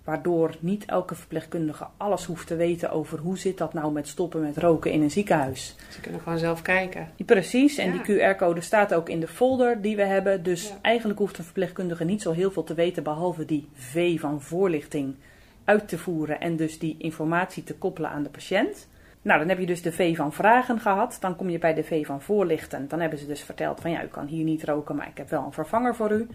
Waardoor 0.03 0.55
niet 0.59 0.85
elke 0.85 1.15
verpleegkundige 1.15 1.88
alles 1.97 2.25
hoeft 2.25 2.47
te 2.47 2.55
weten 2.55 2.91
over 2.91 3.19
hoe 3.19 3.38
zit 3.38 3.57
dat 3.57 3.73
nou 3.73 3.91
met 3.91 4.07
stoppen 4.07 4.41
met 4.41 4.57
roken 4.57 4.91
in 4.91 5.01
een 5.01 5.11
ziekenhuis. 5.11 5.75
Ze 5.89 6.01
kunnen 6.01 6.21
gewoon 6.21 6.38
zelf 6.38 6.62
kijken. 6.62 7.07
Precies, 7.25 7.77
en 7.77 7.93
Ja. 7.93 8.03
die 8.03 8.17
QR-code 8.36 8.62
staat 8.62 8.93
ook 8.93 9.10
in 9.10 9.19
de 9.19 9.27
folder 9.27 9.81
die 9.81 9.95
we 9.95 10.03
hebben. 10.03 10.43
Dus 10.43 10.67
Ja. 10.69 10.75
eigenlijk 10.81 11.19
hoeft 11.19 11.38
een 11.38 11.43
verpleegkundige 11.43 12.03
niet 12.03 12.22
zo 12.22 12.31
heel 12.31 12.51
veel 12.51 12.63
te 12.63 12.74
weten, 12.74 13.03
behalve 13.03 13.45
die 13.45 13.67
V 13.74 14.19
van 14.19 14.41
voorlichting 14.41 15.15
uit 15.63 15.88
te 15.88 15.98
voeren 15.98 16.39
en 16.39 16.55
dus 16.55 16.79
die 16.79 16.95
informatie 16.98 17.63
te 17.63 17.75
koppelen 17.75 18.10
aan 18.10 18.24
de 18.24 18.29
patiënt. 18.29 18.88
Nou, 19.24 19.39
dan 19.39 19.50
heb 19.50 19.60
je 19.60 19.65
dus 19.65 19.82
de 19.82 19.92
V 19.92 20.15
van 20.15 20.34
vragen 20.34 20.80
gehad. 20.80 21.18
Dan 21.20 21.36
kom 21.36 21.50
je 21.50 21.60
bij 21.60 21.74
de 21.74 21.84
V 21.84 22.06
van 22.06 22.22
voorlichten. 22.22 22.88
Dan 22.88 23.00
hebben 23.00 23.20
ze 23.20 23.27
dus 23.27 23.42
verteld 23.42 23.82
van 23.82 23.92
ja, 23.92 24.03
u 24.03 24.08
kan 24.08 24.25
hier 24.25 24.44
niet 24.44 24.63
roken, 24.63 24.96
maar 24.96 25.08
ik 25.08 25.18
heb 25.18 25.30
wel 25.30 25.46
een 25.46 25.53
vervanger 25.53 25.96
voor 25.96 26.12
u. 26.12 26.27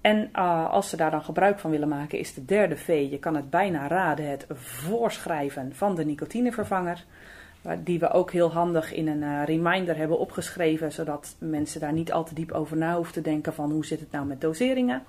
En 0.00 0.30
uh, 0.36 0.70
als 0.70 0.88
ze 0.88 0.96
daar 0.96 1.10
dan 1.10 1.24
gebruik 1.24 1.58
van 1.58 1.70
willen 1.70 1.88
maken, 1.88 2.18
is 2.18 2.34
de 2.34 2.44
derde 2.44 2.76
V, 2.76 3.06
je 3.10 3.18
kan 3.18 3.36
het 3.36 3.50
bijna 3.50 3.88
raden, 3.88 4.30
het 4.30 4.46
voorschrijven 4.54 5.74
van 5.74 5.94
de 5.94 6.04
nicotinevervanger. 6.04 7.04
Die 7.78 7.98
we 7.98 8.10
ook 8.10 8.32
heel 8.32 8.52
handig 8.52 8.92
in 8.92 9.08
een 9.08 9.22
uh, 9.22 9.42
reminder 9.44 9.96
hebben 9.96 10.18
opgeschreven, 10.18 10.92
zodat 10.92 11.36
mensen 11.38 11.80
daar 11.80 11.92
niet 11.92 12.12
al 12.12 12.24
te 12.24 12.34
diep 12.34 12.52
over 12.52 12.76
na 12.76 12.94
hoeven 12.94 13.12
te 13.12 13.20
denken 13.20 13.54
van 13.54 13.70
hoe 13.70 13.86
zit 13.86 14.00
het 14.00 14.12
nou 14.12 14.26
met 14.26 14.40
doseringen. 14.40 15.02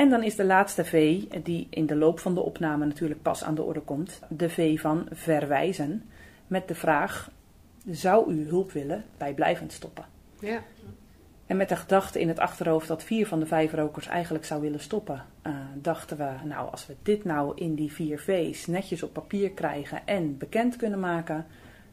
En 0.00 0.10
dan 0.10 0.22
is 0.22 0.36
de 0.36 0.44
laatste 0.44 0.84
V, 0.84 1.22
die 1.42 1.66
in 1.70 1.86
de 1.86 1.96
loop 1.96 2.18
van 2.18 2.34
de 2.34 2.40
opname 2.40 2.86
natuurlijk 2.86 3.22
pas 3.22 3.44
aan 3.44 3.54
de 3.54 3.62
orde 3.62 3.80
komt, 3.80 4.20
de 4.28 4.48
V 4.50 4.80
van 4.80 5.06
verwijzen. 5.10 6.10
Met 6.46 6.68
de 6.68 6.74
vraag, 6.74 7.30
zou 7.90 8.32
u 8.32 8.48
hulp 8.48 8.72
willen 8.72 9.04
bij 9.16 9.34
blijvend 9.34 9.72
stoppen? 9.72 10.04
Ja. 10.38 10.62
En 11.46 11.56
met 11.56 11.68
de 11.68 11.76
gedachte 11.76 12.20
in 12.20 12.28
het 12.28 12.38
achterhoofd 12.38 12.88
dat 12.88 13.04
vier 13.04 13.26
van 13.26 13.40
de 13.40 13.46
vijf 13.46 13.72
rokers 13.72 14.06
eigenlijk 14.06 14.44
zou 14.44 14.60
willen 14.60 14.80
stoppen, 14.80 15.24
uh, 15.46 15.54
dachten 15.74 16.16
we, 16.16 16.30
nou 16.44 16.70
als 16.70 16.86
we 16.86 16.96
dit 17.02 17.24
nou 17.24 17.52
in 17.54 17.74
die 17.74 17.92
vier 17.92 18.18
V's 18.18 18.66
netjes 18.66 19.02
op 19.02 19.12
papier 19.12 19.50
krijgen 19.50 20.06
en 20.06 20.38
bekend 20.38 20.76
kunnen 20.76 21.00
maken, 21.00 21.46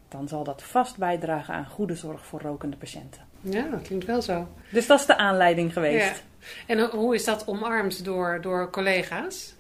dan 0.08 0.28
zal 0.28 0.44
dat 0.44 0.64
vast 0.64 0.98
bijdragen 0.98 1.54
aan 1.54 1.66
goede 1.66 1.96
zorg 1.96 2.26
voor 2.26 2.42
rokende 2.42 2.78
patiënten. 2.78 3.22
Ja, 3.42 3.68
dat 3.70 3.82
klinkt 3.82 4.06
wel 4.06 4.22
zo. 4.22 4.48
Dus 4.72 4.88
dat 4.88 5.00
is 5.00 5.06
de 5.06 5.18
aanleiding 5.18 5.74
geweest. 5.74 6.24
Ja. 6.68 6.76
En 6.76 6.90
hoe 6.90 7.16
is 7.16 7.24
dat 7.24 7.48
omarmd 7.48 8.06
door, 8.06 8.40
door 8.42 8.70
collega's? 8.70 9.56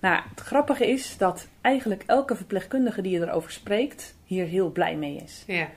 Nou, 0.00 0.22
het 0.30 0.40
grappige 0.40 0.86
is 0.86 1.16
dat 1.16 1.48
eigenlijk 1.60 2.02
elke 2.06 2.36
verpleegkundige 2.36 3.02
die 3.02 3.20
erover 3.20 3.52
spreekt, 3.52 4.14
hier 4.24 4.46
heel 4.46 4.70
blij 4.70 4.96
mee 4.96 5.16
is. 5.24 5.42
Ja. 5.46 5.68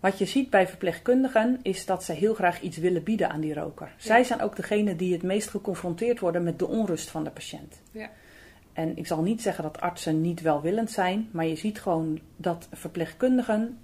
Wat 0.00 0.18
je 0.18 0.24
ziet 0.24 0.50
bij 0.50 0.68
verpleegkundigen 0.68 1.58
is 1.62 1.86
dat 1.86 2.04
ze 2.04 2.12
heel 2.12 2.34
graag 2.34 2.60
iets 2.60 2.76
willen 2.76 3.02
bieden 3.02 3.30
aan 3.30 3.40
die 3.40 3.54
roker. 3.54 3.92
Zij 3.96 4.24
zijn 4.24 4.42
ook 4.42 4.56
degene 4.56 4.96
die 4.96 5.12
het 5.12 5.22
meest 5.22 5.48
geconfronteerd 5.48 6.20
worden 6.20 6.42
met 6.42 6.58
de 6.58 6.66
onrust 6.66 7.10
van 7.10 7.24
de 7.24 7.30
patiënt. 7.30 7.80
Ja. 7.92 8.10
En 8.72 8.96
ik 8.96 9.06
zal 9.06 9.22
niet 9.22 9.42
zeggen 9.42 9.64
dat 9.64 9.80
artsen 9.80 10.20
niet 10.20 10.40
welwillend 10.40 10.90
zijn, 10.90 11.28
maar 11.32 11.46
je 11.46 11.56
ziet 11.56 11.80
gewoon 11.80 12.20
dat 12.36 12.68
verpleegkundigen, 12.72 13.78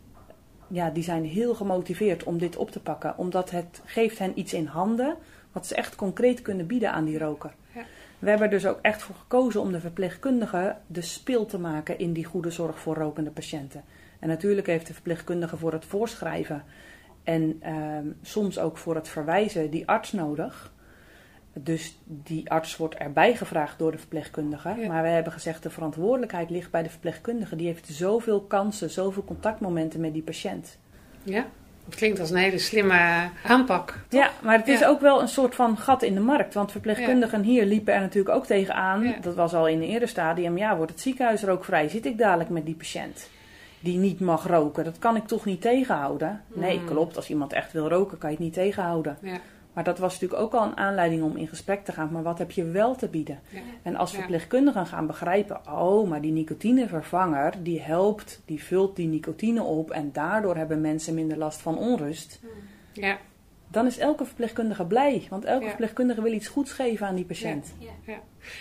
ja, 0.69 0.91
die 0.91 1.03
zijn 1.03 1.25
heel 1.25 1.55
gemotiveerd 1.55 2.25
om 2.25 2.39
dit 2.39 2.57
op 2.57 2.71
te 2.71 2.81
pakken. 2.81 3.19
Omdat 3.19 3.51
het 3.51 3.81
geeft 3.85 4.19
hen 4.19 4.39
iets 4.39 4.55
in 4.55 4.67
handen 4.67 5.17
wat 5.53 5.67
ze 5.67 5.75
echt 5.75 5.95
concreet 5.95 6.43
kunnen 6.43 6.67
bieden 6.67 6.93
aan 6.93 7.05
die 7.05 7.19
roker. 7.19 7.55
Ja. 7.75 7.83
We 8.19 8.29
hebben 8.29 8.47
er 8.47 8.53
dus 8.53 8.67
ook 8.67 8.79
echt 8.83 9.03
voor 9.03 9.15
gekozen 9.15 9.61
om 9.61 9.73
de 9.73 9.81
verpleegkundige 9.81 10.77
de 10.87 11.03
spil 11.03 11.47
te 11.47 11.59
maken 11.59 11.99
in 11.99 12.13
die 12.13 12.25
goede 12.25 12.51
zorg 12.51 12.79
voor 12.79 12.95
rokende 12.95 13.31
patiënten. 13.31 13.85
En 14.19 14.29
natuurlijk 14.29 14.67
heeft 14.67 14.87
de 14.87 14.93
verpleegkundige 14.93 15.57
voor 15.57 15.73
het 15.73 15.85
voorschrijven 15.85 16.65
en 17.25 17.57
ehm, 17.61 18.07
soms 18.23 18.59
ook 18.59 18.79
voor 18.79 18.95
het 18.95 19.09
verwijzen 19.09 19.71
die 19.71 19.89
arts 19.89 20.13
nodig. 20.13 20.73
Dus 21.59 21.99
die 22.05 22.51
arts 22.51 22.77
wordt 22.77 22.95
erbij 22.95 23.37
gevraagd 23.37 23.79
door 23.79 23.93
de 23.93 23.99
verpleegkundige. 23.99 24.75
Ja. 24.79 24.89
Maar 24.89 25.03
we 25.03 25.09
hebben 25.09 25.33
gezegd, 25.33 25.63
de 25.63 25.71
verantwoordelijkheid 25.71 26.51
ligt 26.51 26.71
bij 26.71 26.83
de 26.83 26.91
verpleegkundige. 26.91 27.57
Die 27.57 27.67
heeft 27.67 27.87
zoveel 27.87 28.41
kansen, 28.41 28.91
zoveel 28.91 29.25
contactmomenten 29.25 30.01
met 30.01 30.13
die 30.13 30.23
patiënt. 30.23 30.79
Ja, 31.23 31.45
het 31.85 31.95
klinkt 31.95 32.21
als 32.21 32.31
een 32.31 32.37
hele 32.37 32.59
slimme 32.59 33.29
aanpak. 33.45 33.99
Ja, 34.09 34.31
maar 34.43 34.59
het 34.59 34.69
is 34.69 34.79
Ja. 34.79 34.89
ook 34.89 35.01
wel 35.01 35.21
een 35.21 35.29
soort 35.29 35.55
van 35.55 35.79
gat 35.79 36.03
in 36.03 36.15
de 36.15 36.21
markt. 36.21 36.55
Want 36.55 36.71
verpleegkundigen 36.71 37.43
hier 37.43 37.65
liepen 37.65 37.95
er 37.95 38.01
natuurlijk 38.01 38.35
ook 38.35 38.47
tegenaan. 38.47 39.03
Ja. 39.03 39.15
Dat 39.21 39.35
was 39.35 39.55
al 39.55 39.69
in 39.69 39.77
een 39.83 39.89
eerder 39.89 40.09
stadium. 40.09 40.59
Ja, 40.59 40.77
wordt 40.77 40.91
het 40.93 41.01
ziekenhuis 41.01 41.43
rookvrij? 41.43 41.89
Zit 41.89 42.07
ik 42.07 42.19
dadelijk 42.19 42.51
met 42.51 42.67
die 42.67 42.75
patiënt? 42.75 43.29
Die 43.81 43.99
niet 43.99 44.21
mag 44.21 44.47
roken. 44.47 44.85
Dat 44.85 44.99
kan 44.99 45.17
ik 45.17 45.27
toch 45.27 45.45
niet 45.45 45.61
tegenhouden? 45.61 46.43
Nee, 46.49 46.79
Mm. 46.79 46.87
klopt. 46.87 47.17
Als 47.17 47.31
iemand 47.31 47.53
echt 47.53 47.73
wil 47.73 47.89
roken, 47.89 48.19
kan 48.19 48.31
je 48.31 48.37
het 48.37 48.45
niet 48.45 48.55
tegenhouden. 48.55 49.17
Ja, 49.21 49.37
Maar 49.77 49.85
dat 49.85 49.99
was 49.99 50.13
natuurlijk 50.13 50.41
ook 50.43 50.55
al 50.61 50.67
een 50.67 50.77
aanleiding 50.77 51.23
om 51.23 51.37
in 51.37 51.49
gesprek 51.49 51.85
te 51.85 51.93
gaan. 51.93 52.09
Maar 52.13 52.23
wat 52.23 52.39
heb 52.39 52.51
je 52.51 52.65
wel 52.65 52.95
te 52.95 53.09
bieden? 53.09 53.41
ja. 53.51 53.61
En 53.83 53.97
als 53.97 54.15
verpleegkundigen 54.15 54.87
gaan 54.87 55.07
begrijpen, 55.07 55.61
oh, 55.73 56.09
maar 56.09 56.21
die 56.21 56.33
nicotinevervanger, 56.33 57.63
die 57.63 57.81
helpt, 57.81 58.43
die 58.45 58.65
vult 58.65 58.97
die 58.97 59.07
nicotine 59.07 59.63
op 59.63 59.91
en 59.91 60.13
daardoor 60.13 60.57
hebben 60.57 60.81
mensen 60.81 61.15
minder 61.15 61.39
last 61.39 61.61
van 61.61 61.79
onrust. 61.79 62.41
ja. 62.93 63.19
Dan 63.69 63.87
is 63.87 63.99
elke 63.99 64.25
verpleegkundige 64.25 64.85
blij, 64.85 65.27
want 65.31 65.45
elke 65.45 65.63
Ja. 65.63 65.69
verpleegkundige 65.69 66.23
wil 66.23 66.33
iets 66.33 66.49
goeds 66.49 66.73
geven 66.73 67.07
aan 67.07 67.15
die 67.15 67.25
patiënt. 67.25 67.75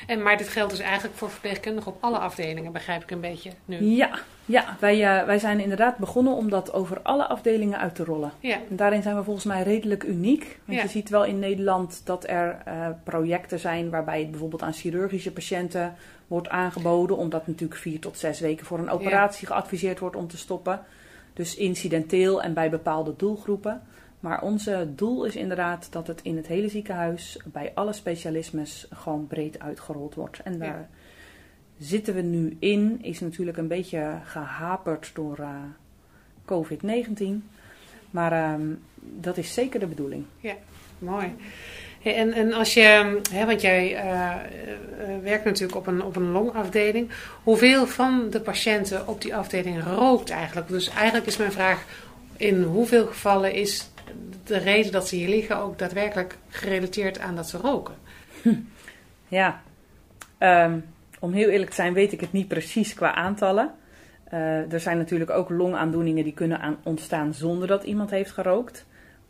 En, 0.08 0.22
maar 0.24 0.38
dit 0.38 0.48
geldt 0.48 0.72
dus 0.72 0.80
eigenlijk 0.80 1.16
voor 1.16 1.30
verpleegkundigen 1.30 1.92
op 1.92 1.98
alle 2.00 2.18
afdelingen, 2.18 2.72
begrijp 2.72 3.02
ik 3.04 3.12
een 3.12 3.20
beetje 3.22 3.52
nu. 3.66 3.78
Ja, 3.82 4.20
ja 4.46 4.78
wij, 4.80 5.04
eh, 5.20 5.26
wij 5.26 5.40
zijn 5.40 5.60
inderdaad 5.60 5.98
begonnen 5.98 6.34
om 6.34 6.50
dat 6.50 6.74
over 6.74 7.02
alle 7.02 7.28
afdelingen 7.28 7.80
uit 7.80 7.96
te 7.96 8.04
rollen. 8.04 8.32
Ja, 8.40 8.58
En 8.70 8.76
daarin 8.76 9.02
zijn 9.02 9.16
we 9.16 9.24
volgens 9.24 9.46
mij 9.46 9.64
redelijk 9.64 10.04
uniek. 10.04 10.60
Want 10.66 10.78
Ja. 10.78 10.84
je 10.84 10.90
ziet 10.90 11.10
wel 11.10 11.26
in 11.26 11.40
Nederland 11.40 12.02
dat 12.04 12.28
er 12.30 12.58
eh, 12.66 12.88
projecten 13.04 13.60
zijn 13.60 13.90
waarbij 13.90 14.20
het 14.20 14.32
bijvoorbeeld 14.32 14.62
aan 14.62 14.74
chirurgische 14.74 15.32
patiënten 15.32 15.96
wordt 16.28 16.50
aangeboden. 16.50 17.18
Omdat 17.18 17.48
natuurlijk 17.48 17.80
vier 17.80 18.00
tot 18.00 18.18
zes 18.18 18.40
weken 18.40 18.66
voor 18.66 18.80
een 18.80 18.90
operatie 18.90 19.48
geadviseerd 19.48 20.00
wordt 20.00 20.16
om 20.16 20.28
te 20.28 20.38
stoppen. 20.38 20.80
Dus 21.34 21.56
incidenteel 21.56 22.42
en 22.42 22.54
bij 22.54 22.70
bepaalde 22.70 23.14
doelgroepen. 23.18 23.82
Maar 24.26 24.42
onze 24.42 24.88
doel 24.96 25.26
is 25.26 25.36
inderdaad 25.36 25.88
dat 25.92 26.08
het 26.08 26.22
in 26.22 26.36
het 26.36 26.48
hele 26.48 26.70
ziekenhuis 26.70 27.40
bij 27.46 27.72
alle 27.74 27.94
specialismes 27.94 28.88
gewoon 28.94 29.28
breed 29.28 29.60
uitgerold 29.60 30.16
wordt. 30.16 30.40
En 30.44 30.60
daar 30.60 30.90
zitten 31.78 32.14
we 32.14 32.22
nu 32.22 32.58
in. 32.60 33.00
Is 33.02 33.20
natuurlijk 33.20 33.58
een 33.58 33.68
beetje 33.68 34.20
gehaperd 34.24 35.12
door 35.14 35.38
eh, 35.40 35.50
COVID-19. 36.46 37.26
Maar 38.10 38.32
ehm, 38.32 38.62
dat 39.00 39.38
is 39.38 39.54
zeker 39.54 39.80
de 39.80 39.88
bedoeling. 39.88 40.26
mooi. 41.00 41.36
Hey, 42.02 42.16
En, 42.16 42.34
en 42.34 42.54
als 42.54 42.74
je, 42.74 43.20
hè, 43.32 43.46
want 43.46 43.62
jij 43.62 43.96
eh, 43.96 44.32
eh, 44.32 44.40
werkt 45.24 45.46
natuurlijk 45.46 45.78
op 45.78 45.88
een, 45.88 46.04
op 46.04 46.16
een 46.16 46.32
longafdeling. 46.32 47.12
Hoeveel 47.44 47.88
van 47.88 48.30
de 48.30 48.40
patiënten 48.40 49.08
op 49.08 49.22
die 49.22 49.36
afdeling 49.36 49.84
rookt 49.84 50.30
eigenlijk? 50.30 50.68
Dus 50.68 50.90
eigenlijk 50.90 51.26
is 51.26 51.38
mijn 51.38 51.52
vraag, 51.52 51.86
in 52.38 52.64
hoeveel 52.64 53.06
gevallen 53.06 53.54
is 53.54 53.94
de 54.44 54.58
reden 54.58 54.92
dat 54.92 55.08
ze 55.08 55.16
hier 55.16 55.30
liggen 55.30 55.58
ook 55.58 55.80
daadwerkelijk 55.80 56.38
gerelateerd 56.48 57.20
aan 57.20 57.36
dat 57.36 57.50
ze 57.50 57.58
roken? 57.58 57.96
Ja, 59.28 59.62
ehm, 60.38 60.80
om 61.20 61.34
heel 61.34 61.50
eerlijk 61.50 61.70
te 61.70 61.76
zijn 61.76 61.94
weet 61.94 62.12
ik 62.12 62.20
het 62.22 62.32
niet 62.32 62.48
precies 62.48 62.94
qua 62.94 63.14
aantallen. 63.16 63.72
Eh, 64.24 64.72
er 64.74 64.80
zijn 64.80 64.98
natuurlijk 64.98 65.32
ook 65.32 65.50
longaandoeningen 65.50 66.24
die 66.24 66.34
kunnen 66.34 66.60
aan 66.60 66.78
ontstaan 66.84 67.34
zonder 67.34 67.68
dat 67.68 67.84
iemand 67.84 68.10
heeft 68.10 68.32
gerookt. 68.32 68.86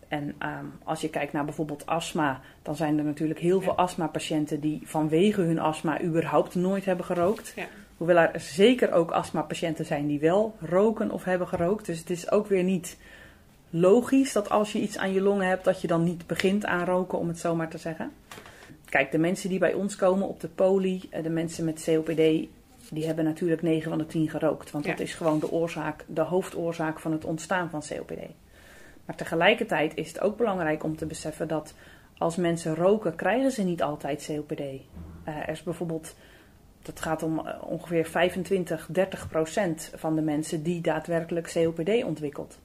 En 0.08 0.36
ehm, 0.39 0.65
als 0.84 1.01
je 1.01 1.10
kijkt 1.10 1.34
naar 1.34 1.46
bijvoorbeeld 1.46 1.86
astma, 1.86 2.41
dan 2.62 2.75
zijn 2.75 2.98
er 2.98 3.03
natuurlijk 3.03 3.39
heel 3.39 3.62
veel 3.62 3.74
Ja. 3.75 3.82
astmapatiënten 3.82 4.60
die 4.60 4.82
vanwege 4.84 5.41
hun 5.41 5.60
astma 5.60 6.01
überhaupt 6.01 6.55
nooit 6.55 6.86
hebben 6.86 7.05
gerookt. 7.05 7.53
Ja. 7.55 7.65
Hoewel 7.98 8.17
er 8.17 8.39
zeker 8.39 8.91
ook 8.91 9.12
astmapatiënten 9.12 9.86
zijn 9.86 10.08
die 10.08 10.20
wel 10.20 10.55
roken 10.60 11.12
of 11.12 11.24
hebben 11.24 11.48
gerookt. 11.48 11.86
Dus 11.86 12.00
het 12.00 12.10
is 12.10 12.32
ook 12.32 12.48
weer 12.48 12.63
niet 12.63 12.98
logisch 13.79 14.34
dat 14.34 14.50
als 14.50 14.72
je 14.72 14.79
iets 14.79 14.98
aan 14.98 15.13
je 15.13 15.22
longen 15.22 15.48
hebt, 15.48 15.63
dat 15.63 15.82
je 15.82 15.88
dan 15.88 16.03
niet 16.03 16.27
begint 16.27 16.65
aan 16.65 16.86
roken, 16.86 17.17
om 17.20 17.27
het 17.27 17.39
zo 17.39 17.55
maar 17.55 17.70
te 17.70 17.77
zeggen. 17.77 18.12
Kijk, 18.89 19.12
de 19.12 19.17
mensen 19.17 19.50
die 19.50 19.60
bij 19.60 19.74
ons 19.74 19.96
komen 19.96 20.27
op 20.27 20.39
de 20.39 20.48
poli, 20.48 21.08
eh, 21.10 21.24
de 21.24 21.29
mensen 21.29 21.65
met 21.65 21.84
COPD, 21.86 22.48
die 22.89 23.05
hebben 23.05 23.25
natuurlijk 23.25 23.62
9 23.62 23.89
van 23.89 23.98
de 23.98 24.05
10 24.05 24.29
gerookt. 24.29 24.72
Want 24.72 24.86
Ja. 24.86 24.91
dat 24.91 25.00
is 25.00 25.13
gewoon 25.13 25.39
de 25.39 25.51
oorzaak, 25.51 26.05
de 26.08 26.22
hoofdoorzaak 26.22 27.00
van 27.00 27.12
het 27.12 27.25
ontstaan 27.25 27.70
van 27.70 27.84
COPD. 27.88 28.20
Maar 29.05 29.15
tegelijkertijd 29.15 29.96
is 29.96 30.08
het 30.08 30.22
ook 30.22 30.38
belangrijk 30.38 30.84
om 30.84 30.96
te 30.98 31.05
beseffen 31.05 31.48
dat 31.48 31.74
als 32.17 32.36
mensen 32.36 32.75
roken, 32.75 33.15
krijgen 33.15 33.51
ze 33.51 33.63
niet 33.63 33.84
altijd 33.84 34.25
COPD. 34.25 34.60
Eh, 34.60 34.82
er 35.24 35.50
is 35.50 35.63
bijvoorbeeld, 35.63 36.15
dat 36.82 37.00
gaat 37.00 37.24
om 37.24 37.48
eh, 37.48 37.63
ongeveer 37.63 38.05
25, 38.05 38.88
30 38.91 39.27
procent 39.29 39.91
van 39.96 40.15
de 40.15 40.22
mensen 40.22 40.63
die 40.63 40.82
daadwerkelijk 40.82 41.51
COPD 41.53 42.03
ontwikkelt. 42.03 42.60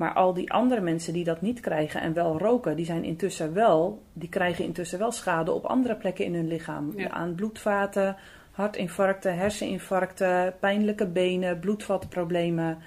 Maar 0.00 0.12
al 0.12 0.34
die 0.34 0.52
andere 0.52 0.80
mensen 0.80 1.12
die 1.12 1.24
dat 1.24 1.40
niet 1.40 1.60
krijgen 1.60 2.00
en 2.00 2.12
wel 2.12 2.38
roken, 2.38 2.76
die 2.76 2.84
zijn 2.84 3.04
intussen 3.04 3.52
wel, 3.54 4.02
die 4.12 4.28
krijgen 4.28 4.64
intussen 4.64 4.98
wel 4.98 5.12
schade 5.12 5.52
op 5.52 5.64
andere 5.64 5.96
plekken 5.96 6.24
in 6.24 6.34
hun 6.34 6.48
lichaam. 6.48 6.92
Ja. 6.96 7.10
Aan 7.10 7.34
bloedvaten, 7.34 8.16
hartinfarcten, 8.50 9.36
herseninfarcten, 9.36 10.54
pijnlijke 10.60 11.06
benen, 11.06 11.58
bloedvatproblemen. 11.58 12.78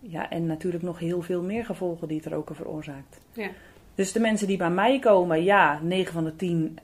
Ja, 0.00 0.30
en 0.30 0.46
natuurlijk 0.46 0.82
nog 0.82 0.98
heel 0.98 1.22
veel 1.22 1.42
meer 1.42 1.64
gevolgen 1.64 2.08
die 2.08 2.16
het 2.16 2.26
roken 2.26 2.54
veroorzaakt. 2.54 3.20
Ja. 3.32 3.48
Dus 3.94 4.12
de 4.12 4.20
mensen 4.20 4.46
die 4.46 4.56
bij 4.56 4.70
mij 4.70 4.98
komen, 4.98 5.44
ja, 5.44 5.80
9 5.82 6.12
van 6.12 6.24
de 6.24 6.36
10 6.36 6.78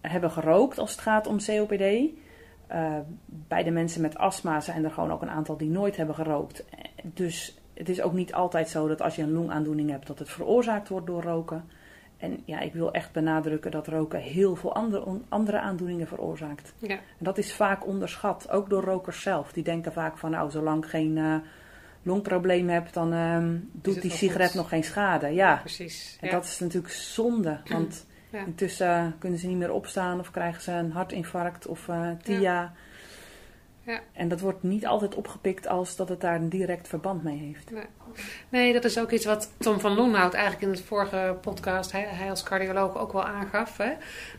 hebben 0.00 0.30
gerookt 0.30 0.78
als 0.78 0.90
het 0.90 1.00
gaat 1.00 1.26
om 1.26 1.38
COPD. 1.44 1.82
Eh, 2.66 2.98
bij 3.26 3.62
de 3.62 3.70
mensen 3.70 4.00
met 4.00 4.18
astma 4.18 4.60
zijn 4.60 4.84
er 4.84 4.90
gewoon 4.90 5.12
ook 5.12 5.22
een 5.22 5.30
aantal 5.30 5.56
die 5.56 5.70
nooit 5.70 5.96
hebben 5.96 6.14
gerookt. 6.14 6.64
Dus 7.02 7.57
het 7.78 7.88
is 7.88 8.02
ook 8.02 8.12
niet 8.12 8.34
altijd 8.34 8.68
zo 8.68 8.88
dat 8.88 9.02
als 9.02 9.16
je 9.16 9.22
een 9.22 9.32
longaandoening 9.32 9.90
hebt, 9.90 10.06
dat 10.06 10.18
het 10.18 10.30
veroorzaakt 10.30 10.88
wordt 10.88 11.06
door 11.06 11.22
roken. 11.22 11.64
En 12.16 12.42
ja, 12.44 12.60
ik 12.60 12.72
wil 12.72 12.92
echt 12.92 13.12
benadrukken 13.12 13.70
dat 13.70 13.86
roken 13.86 14.20
heel 14.20 14.56
veel 14.56 14.74
andere, 14.74 15.04
andere 15.28 15.60
aandoeningen 15.60 16.06
veroorzaakt. 16.06 16.72
Ja. 16.78 16.94
En 16.94 17.00
dat 17.18 17.38
is 17.38 17.52
vaak 17.54 17.86
onderschat, 17.86 18.50
ook 18.50 18.70
door 18.70 18.82
rokers 18.82 19.22
zelf. 19.22 19.52
Die 19.52 19.62
denken 19.64 19.92
vaak 19.92 20.18
van, 20.18 20.30
nou, 20.30 20.50
zolang 20.50 20.84
ik 20.84 20.90
geen 20.90 21.18
eh, 21.18 21.34
longprobleem 22.02 22.68
heb, 22.68 22.92
dan 22.92 23.12
ehm, 23.12 23.56
doet 23.72 24.02
die 24.02 24.10
sigaret 24.10 24.46
goed. 24.46 24.56
nog 24.56 24.68
geen 24.68 24.84
schade. 24.84 25.28
Ja, 25.28 25.56
precies. 25.56 26.18
en 26.20 26.26
Ja. 26.26 26.32
dat 26.32 26.44
is 26.44 26.58
natuurlijk 26.58 26.92
zonde, 26.92 27.60
want 27.72 28.06
intussen 28.30 29.14
kunnen 29.18 29.38
ze 29.38 29.46
niet 29.46 29.56
meer 29.56 29.72
opstaan 29.72 30.18
of 30.20 30.30
krijgen 30.30 30.62
ze 30.62 30.72
een 30.72 30.92
hartinfarct 30.92 31.66
of 31.66 31.88
eh 31.88 32.10
TIA. 32.22 32.72
Ja. 33.88 34.00
En 34.12 34.28
dat 34.28 34.40
wordt 34.40 34.62
niet 34.62 34.86
altijd 34.86 35.14
opgepikt 35.14 35.66
als 35.68 35.96
dat 35.96 36.08
het 36.08 36.20
daar 36.20 36.34
een 36.34 36.48
direct 36.48 36.88
verband 36.88 37.22
mee 37.22 37.38
heeft. 37.38 37.70
Nee, 38.48 38.72
dat 38.72 38.84
is 38.84 38.98
ook 38.98 39.10
iets 39.10 39.24
wat 39.24 39.52
Tom 39.58 39.80
van 39.80 39.94
Loenhout 39.94 40.34
eigenlijk 40.34 40.64
in 40.64 40.70
het 40.70 40.80
vorige 40.80 41.36
podcast, 41.40 41.92
hij, 41.92 42.06
hij 42.08 42.30
als 42.30 42.42
cardioloog 42.42 42.98
ook 42.98 43.12
wel 43.12 43.24
aangaf. 43.24 43.76
Hè? 43.76 43.92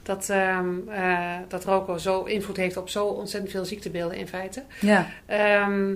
Dat, 0.03 0.29
eh, 0.29 1.37
dat 1.47 1.65
roken 1.65 1.99
zo 1.99 2.23
invloed 2.23 2.57
heeft 2.57 2.77
op 2.77 2.89
zo 2.89 3.05
ontzettend 3.05 3.51
veel 3.51 3.65
ziektebeelden 3.65 4.17
in 4.17 4.27
feite. 4.27 4.63
Ja, 4.79 5.07
Ehm, 5.25 5.95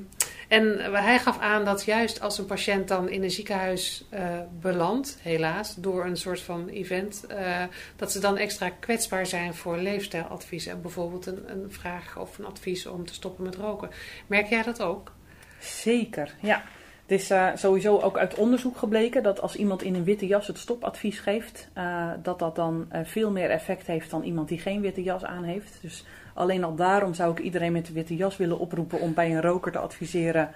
en 0.54 0.94
hij 0.94 1.20
gaf 1.20 1.40
aan 1.40 1.66
dat 1.66 1.86
juist 1.86 2.22
als 2.22 2.38
een 2.38 2.46
patiënt 2.46 2.88
dan 2.88 3.10
in 3.10 3.24
een 3.24 3.32
ziekenhuis 3.32 4.06
eh, 4.10 4.40
belandt, 4.60 5.18
helaas, 5.22 5.76
door 5.76 6.06
een 6.06 6.18
soort 6.18 6.42
van 6.42 6.68
event, 6.68 7.26
eh, 7.28 7.64
dat 7.96 8.12
ze 8.12 8.20
dan 8.20 8.38
extra 8.38 8.70
kwetsbaar 8.70 9.26
zijn 9.26 9.54
voor 9.54 9.78
leefstijladvies. 9.78 10.66
En 10.66 10.82
bijvoorbeeld 10.82 11.26
een, 11.26 11.52
een 11.52 11.72
vraag 11.72 12.18
of 12.18 12.38
een 12.38 12.46
advies 12.46 12.86
om 12.86 13.06
te 13.06 13.14
stoppen 13.14 13.44
met 13.44 13.56
roken. 13.56 13.90
Merk 14.28 14.48
jij 14.48 14.64
dat 14.64 14.82
ook? 14.82 15.12
zeker. 15.60 16.36
Ja. 16.40 16.64
Het 17.04 17.12
is 17.22 17.30
eh, 17.30 17.48
sowieso 17.56 18.00
ook 18.00 18.18
uit 18.18 18.36
onderzoek 18.36 18.78
gebleken 18.78 19.24
dat 19.24 19.42
als 19.42 19.56
iemand 19.56 19.82
in 19.82 19.96
een 19.96 20.04
witte 20.04 20.28
jas 20.28 20.48
het 20.48 20.58
stopadvies 20.58 21.20
geeft, 21.20 21.70
eh, 21.74 22.10
dat 22.22 22.40
dat 22.40 22.56
dan 22.56 22.86
eh, 22.90 23.02
veel 23.04 23.32
meer 23.32 23.50
effect 23.50 23.88
heeft 23.88 24.10
dan 24.10 24.24
iemand 24.24 24.48
die 24.48 24.60
geen 24.60 24.82
witte 24.82 25.04
jas 25.04 25.26
aan 25.26 25.44
heeft. 25.44 25.78
Dus 25.82 26.06
alleen 26.34 26.64
al 26.64 26.76
daarom 26.76 27.14
zou 27.14 27.32
ik 27.32 27.40
iedereen 27.40 27.72
met 27.72 27.86
de 27.86 27.94
witte 27.94 28.16
jas 28.16 28.38
willen 28.38 28.60
oproepen 28.60 29.00
om 29.00 29.14
bij 29.14 29.32
een 29.36 29.42
roker 29.42 29.72
te 29.72 29.78
adviseren 29.78 30.50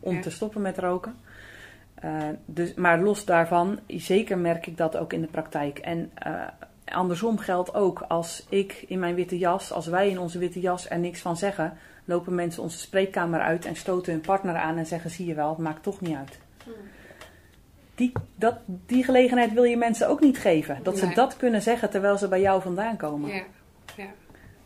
om 0.00 0.14
Ja. 0.14 0.20
te 0.20 0.30
stoppen 0.30 0.62
met 0.62 0.78
roken. 0.78 1.14
Dus, 2.44 2.74
maar 2.74 3.00
los 3.00 3.24
daarvan, 3.24 3.78
zeker 3.86 4.38
merk 4.38 4.66
ik 4.66 4.76
dat 4.76 4.96
ook 4.96 5.12
in 5.12 5.20
de 5.20 5.26
praktijk. 5.26 5.78
En 5.78 6.12
andersom 6.84 7.38
geldt 7.38 7.74
ook, 7.74 8.04
als 8.08 8.46
ik 8.48 8.84
in 8.88 8.98
mijn 8.98 9.14
witte 9.14 9.38
jas, 9.38 9.72
als 9.72 9.86
wij 9.86 10.08
in 10.10 10.18
onze 10.18 10.38
witte 10.38 10.60
jas 10.60 10.90
er 10.90 10.98
niks 10.98 11.20
van 11.20 11.36
zeggen, 11.36 11.78
lopen 12.08 12.34
mensen 12.34 12.62
onze 12.62 12.78
spreekkamer 12.78 13.40
uit 13.40 13.64
en 13.64 13.76
stoten 13.76 14.12
hun 14.12 14.20
partner 14.20 14.56
aan 14.56 14.76
en 14.76 14.86
zeggen: 14.86 15.10
zie 15.10 15.26
je 15.26 15.34
wel, 15.34 15.48
het 15.48 15.58
maakt 15.58 15.82
toch 15.82 16.00
niet 16.00 16.16
uit. 16.16 16.38
Hmm. 16.64 16.72
Die, 17.94 18.12
dat, 18.34 18.54
die 18.66 19.04
gelegenheid 19.04 19.52
wil 19.52 19.64
je 19.64 19.76
mensen 19.76 20.08
ook 20.08 20.20
niet 20.20 20.38
geven. 20.38 20.78
Dat 20.82 20.98
ze 20.98 21.14
dat 21.14 21.36
kunnen 21.36 21.62
zeggen 21.62 21.90
terwijl 21.90 22.18
ze 22.18 22.28
bij 22.28 22.40
jou 22.40 22.62
vandaan 22.62 22.96
komen. 22.96 23.34
Ja. 23.34 23.42
Ja. 23.96 24.06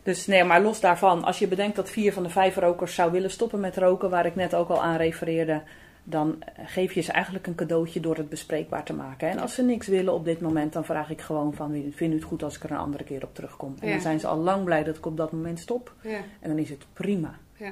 Dus 0.03 0.27
nee, 0.27 0.43
maar 0.43 0.61
los 0.61 0.79
daarvan, 0.79 1.23
als 1.23 1.39
je 1.39 1.47
bedenkt 1.47 1.75
dat 1.75 1.89
vier 1.89 2.13
van 2.13 2.23
de 2.23 2.29
vijf 2.29 2.55
rokers 2.55 2.95
zou 2.95 3.11
willen 3.11 3.31
stoppen 3.31 3.59
met 3.59 3.77
roken, 3.77 4.09
waar 4.09 4.25
ik 4.25 4.35
net 4.35 4.55
ook 4.55 4.69
al 4.69 4.83
aan 4.83 4.97
refereerde, 4.97 5.61
dan 6.03 6.43
geef 6.65 6.93
je 6.93 7.01
ze 7.01 7.11
eigenlijk 7.11 7.47
een 7.47 7.55
cadeautje 7.55 7.99
door 7.99 8.15
het 8.15 8.29
bespreekbaar 8.29 8.83
te 8.83 8.93
maken. 8.93 9.29
En 9.29 9.39
als 9.39 9.53
ze 9.53 9.63
niks 9.63 9.87
willen 9.87 10.13
op 10.13 10.25
dit 10.25 10.41
moment, 10.41 10.73
dan 10.73 10.85
vraag 10.85 11.09
ik 11.09 11.21
gewoon 11.21 11.53
van, 11.53 11.91
vind 11.95 12.13
u 12.13 12.15
het 12.15 12.23
goed 12.23 12.43
als 12.43 12.55
ik 12.55 12.63
er 12.63 12.71
een 12.71 12.77
andere 12.77 13.03
keer 13.03 13.23
op 13.23 13.35
terugkom? 13.35 13.75
En 13.79 13.89
dan 13.89 14.01
zijn 14.01 14.19
ze 14.19 14.27
al 14.27 14.37
lang 14.37 14.63
blij 14.63 14.83
dat 14.83 14.97
ik 14.97 15.05
op 15.05 15.17
dat 15.17 15.31
moment 15.31 15.59
stop. 15.59 15.93
Ja. 16.01 16.19
En 16.39 16.49
dan 16.49 16.57
is 16.57 16.69
het 16.69 16.85
prima. 16.93 17.37
Ja. 17.57 17.71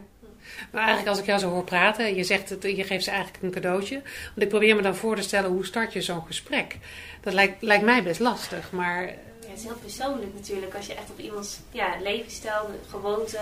Maar 0.71 0.81
eigenlijk 0.81 1.09
als 1.09 1.19
ik 1.19 1.25
jou 1.25 1.39
zo 1.39 1.50
hoor 1.50 1.63
praten, 1.63 2.15
je 2.15 2.23
zegt 2.23 2.50
het, 2.50 2.63
je 2.63 2.83
geeft 2.83 3.03
ze 3.03 3.11
eigenlijk 3.11 3.43
een 3.43 3.51
cadeautje. 3.51 3.95
Want 4.25 4.41
ik 4.41 4.50
probeer 4.50 4.75
me 4.75 4.81
dan 4.81 4.95
voor 4.95 5.15
te 5.15 5.21
stellen, 5.21 5.50
hoe 5.50 5.65
start 5.65 5.93
je 5.93 6.01
zo'n 6.01 6.25
gesprek? 6.25 6.77
Dat 7.21 7.33
lijkt, 7.33 7.61
lijkt 7.61 7.83
mij 7.83 8.03
best 8.03 8.19
lastig, 8.19 8.71
maar... 8.71 9.03
Ja, 9.05 9.47
het 9.47 9.57
is 9.57 9.63
heel 9.63 9.79
persoonlijk 9.81 10.33
natuurlijk, 10.33 10.75
als 10.75 10.85
je 10.85 10.93
echt 10.93 11.09
op 11.09 11.19
iemands 11.19 11.59
ja, 11.71 11.95
levensstijl, 12.01 12.69
gewoonte, 12.88 13.39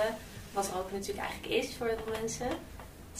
wat 0.53 0.67
er 0.67 0.77
ook 0.77 0.91
natuurlijk 0.91 1.27
eigenlijk 1.27 1.53
is 1.53 1.75
voor 1.75 1.87
heel 1.87 1.97
veel 2.05 2.15
mensen 2.21 2.47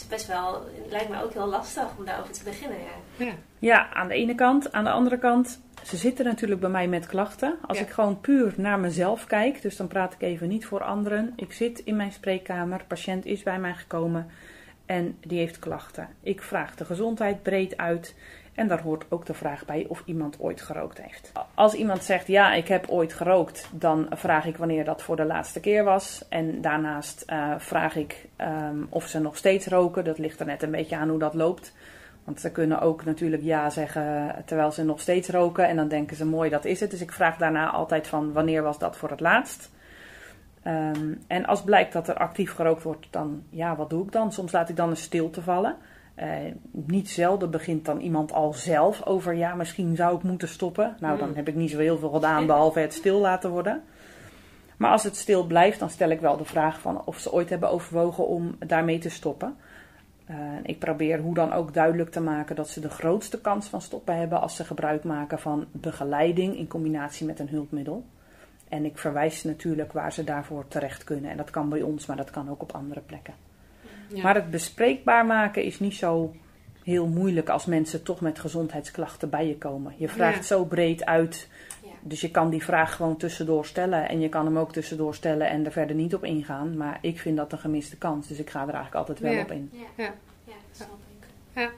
is 0.01 0.07
best 0.07 0.27
wel, 0.27 0.53
het 0.83 0.91
lijkt 0.91 1.09
me 1.09 1.23
ook 1.23 1.33
heel 1.33 1.47
lastig 1.47 1.87
om 1.97 2.05
daarover 2.05 2.33
te 2.33 2.43
beginnen. 2.43 2.77
Ja. 2.77 3.25
Ja. 3.25 3.33
ja, 3.59 3.93
aan 3.93 4.07
de 4.07 4.13
ene 4.13 4.35
kant. 4.35 4.71
Aan 4.71 4.83
de 4.83 4.89
andere 4.89 5.17
kant, 5.17 5.59
ze 5.83 5.97
zitten 5.97 6.25
natuurlijk 6.25 6.61
bij 6.61 6.69
mij 6.69 6.87
met 6.87 7.07
klachten. 7.07 7.57
Als 7.67 7.79
ik 7.79 7.89
gewoon 7.89 8.21
puur 8.21 8.53
naar 8.57 8.79
mezelf 8.79 9.25
kijk, 9.25 9.61
dus 9.61 9.77
dan 9.77 9.87
praat 9.87 10.13
ik 10.13 10.21
even 10.21 10.47
niet 10.47 10.65
voor 10.65 10.83
anderen. 10.83 11.33
Ik 11.35 11.53
zit 11.53 11.79
in 11.79 11.95
mijn 11.95 12.11
spreekkamer, 12.11 12.83
patiënt 12.87 13.25
is 13.25 13.43
bij 13.43 13.59
mij 13.59 13.73
gekomen 13.73 14.27
en 14.85 15.17
die 15.19 15.39
heeft 15.39 15.59
klachten. 15.59 16.07
Ik 16.23 16.41
vraag 16.41 16.75
de 16.75 16.85
gezondheid 16.85 17.43
breed 17.43 17.77
uit. 17.77 18.15
En 18.53 18.67
daar 18.67 18.81
hoort 18.81 19.05
ook 19.09 19.25
de 19.25 19.33
vraag 19.33 19.65
bij 19.65 19.85
of 19.89 20.01
iemand 20.05 20.39
ooit 20.39 20.61
gerookt 20.61 21.01
heeft. 21.01 21.31
Als 21.53 21.73
iemand 21.73 22.03
zegt 22.03 22.27
ja, 22.27 22.53
ik 22.53 22.67
heb 22.67 22.89
ooit 22.89 23.13
gerookt, 23.13 23.69
dan 23.71 24.07
vraag 24.09 24.45
ik 24.45 24.57
wanneer 24.57 24.85
dat 24.85 25.01
voor 25.01 25.15
de 25.15 25.25
laatste 25.25 25.59
keer 25.59 25.83
was. 25.83 26.25
En 26.29 26.61
daarnaast 26.61 27.23
uh, 27.27 27.53
vraag 27.57 27.95
ik 27.95 28.27
um, 28.37 28.87
of 28.89 29.07
ze 29.07 29.19
nog 29.19 29.37
steeds 29.37 29.67
roken. 29.67 30.03
Dat 30.03 30.17
ligt 30.17 30.39
er 30.39 30.45
net 30.45 30.63
een 30.63 30.71
beetje 30.71 30.97
aan 30.97 31.09
hoe 31.09 31.19
dat 31.19 31.33
loopt. 31.33 31.73
Want 32.23 32.41
ze 32.41 32.51
kunnen 32.51 32.81
ook 32.81 33.05
natuurlijk 33.05 33.43
ja 33.43 33.69
zeggen 33.69 34.35
terwijl 34.45 34.71
ze 34.71 34.83
nog 34.83 34.99
steeds 34.99 35.29
roken. 35.29 35.67
En 35.67 35.75
dan 35.75 35.87
denken 35.87 36.15
ze 36.15 36.25
mooi, 36.25 36.49
dat 36.49 36.65
is 36.65 36.79
het. 36.79 36.91
Dus 36.91 37.01
ik 37.01 37.11
vraag 37.11 37.37
daarna 37.37 37.69
altijd 37.69 38.07
van 38.07 38.33
wanneer 38.33 38.63
was 38.63 38.79
dat 38.79 38.97
voor 38.97 39.09
het 39.09 39.19
laatst. 39.19 39.71
Um, 40.67 41.23
en 41.27 41.45
als 41.45 41.63
blijkt 41.63 41.93
dat 41.93 42.07
er 42.07 42.17
actief 42.17 42.53
gerookt 42.53 42.83
wordt, 42.83 43.07
dan 43.09 43.43
ja, 43.49 43.75
wat 43.75 43.89
doe 43.89 44.05
ik 44.05 44.11
dan? 44.11 44.31
Soms 44.31 44.51
laat 44.51 44.69
ik 44.69 44.75
dan 44.75 44.89
een 44.89 44.97
stilte 44.97 45.41
vallen. 45.41 45.75
Uh, 46.21 46.25
niet 46.71 47.09
zelden 47.09 47.51
begint 47.51 47.85
dan 47.85 47.99
iemand 47.99 48.33
al 48.33 48.53
zelf 48.53 49.05
over, 49.05 49.33
ja, 49.33 49.55
misschien 49.55 49.95
zou 49.95 50.15
ik 50.15 50.23
moeten 50.23 50.47
stoppen. 50.47 50.95
Nou, 50.99 51.19
dan 51.19 51.35
heb 51.35 51.47
ik 51.47 51.55
niet 51.55 51.71
zo 51.71 51.77
heel 51.77 51.97
veel 51.97 52.09
gedaan, 52.09 52.45
behalve 52.45 52.79
het 52.79 52.93
stil 52.93 53.19
laten 53.19 53.49
worden. 53.49 53.83
Maar 54.77 54.91
als 54.91 55.03
het 55.03 55.15
stil 55.15 55.45
blijft, 55.45 55.79
dan 55.79 55.89
stel 55.89 56.09
ik 56.09 56.19
wel 56.19 56.37
de 56.37 56.45
vraag 56.45 56.79
van 56.79 57.05
of 57.05 57.19
ze 57.19 57.31
ooit 57.31 57.49
hebben 57.49 57.69
overwogen 57.69 58.27
om 58.27 58.55
daarmee 58.59 58.99
te 58.99 59.09
stoppen. 59.09 59.55
Uh, 60.29 60.35
ik 60.63 60.79
probeer 60.79 61.19
hoe 61.19 61.33
dan 61.33 61.53
ook 61.53 61.73
duidelijk 61.73 62.11
te 62.11 62.21
maken 62.21 62.55
dat 62.55 62.69
ze 62.69 62.79
de 62.79 62.89
grootste 62.89 63.41
kans 63.41 63.67
van 63.67 63.81
stoppen 63.81 64.17
hebben 64.17 64.41
als 64.41 64.55
ze 64.55 64.63
gebruik 64.63 65.03
maken 65.03 65.39
van 65.39 65.65
begeleiding 65.71 66.57
in 66.57 66.67
combinatie 66.67 67.25
met 67.25 67.39
een 67.39 67.49
hulpmiddel. 67.49 68.05
En 68.67 68.85
ik 68.85 68.97
verwijs 68.97 69.43
natuurlijk 69.43 69.93
waar 69.93 70.13
ze 70.13 70.23
daarvoor 70.23 70.67
terecht 70.67 71.03
kunnen. 71.03 71.31
En 71.31 71.37
dat 71.37 71.49
kan 71.49 71.69
bij 71.69 71.81
ons, 71.81 72.05
maar 72.05 72.17
dat 72.17 72.29
kan 72.29 72.49
ook 72.49 72.61
op 72.61 72.71
andere 72.71 73.01
plekken. 73.01 73.33
Maar 74.21 74.35
het 74.35 74.51
bespreekbaar 74.51 75.25
maken 75.25 75.63
is 75.63 75.79
niet 75.79 75.95
zo 75.95 76.35
heel 76.83 77.07
moeilijk 77.07 77.49
als 77.49 77.65
mensen 77.65 78.03
toch 78.03 78.21
met 78.21 78.39
gezondheidsklachten 78.39 79.29
bij 79.29 79.47
je 79.47 79.57
komen. 79.57 79.93
Je 79.97 80.09
vraagt 80.09 80.45
zo 80.45 80.65
breed 80.65 81.05
uit. 81.05 81.47
Dus 82.01 82.21
je 82.21 82.31
kan 82.31 82.49
die 82.49 82.63
vraag 82.63 82.95
gewoon 82.95 83.17
tussendoor 83.17 83.65
stellen. 83.65 84.09
En 84.09 84.19
je 84.19 84.29
kan 84.29 84.45
hem 84.45 84.57
ook 84.57 84.73
tussendoor 84.73 85.15
stellen 85.15 85.49
en 85.49 85.65
er 85.65 85.71
verder 85.71 85.95
niet 85.95 86.15
op 86.15 86.23
ingaan. 86.23 86.77
Maar 86.77 86.97
ik 87.01 87.19
vind 87.19 87.37
dat 87.37 87.51
een 87.51 87.59
gemiste 87.59 87.97
kans. 87.97 88.27
Dus 88.27 88.39
ik 88.39 88.49
ga 88.49 88.59
er 88.59 88.73
eigenlijk 88.73 88.95
altijd 88.95 89.19
wel 89.19 89.41
op 89.41 89.51
in. 89.51 89.69
Ja, 89.73 90.03
ja. 90.03 90.13
snap 90.71 90.87
ik. 90.87 91.27
Ja. 91.55 91.69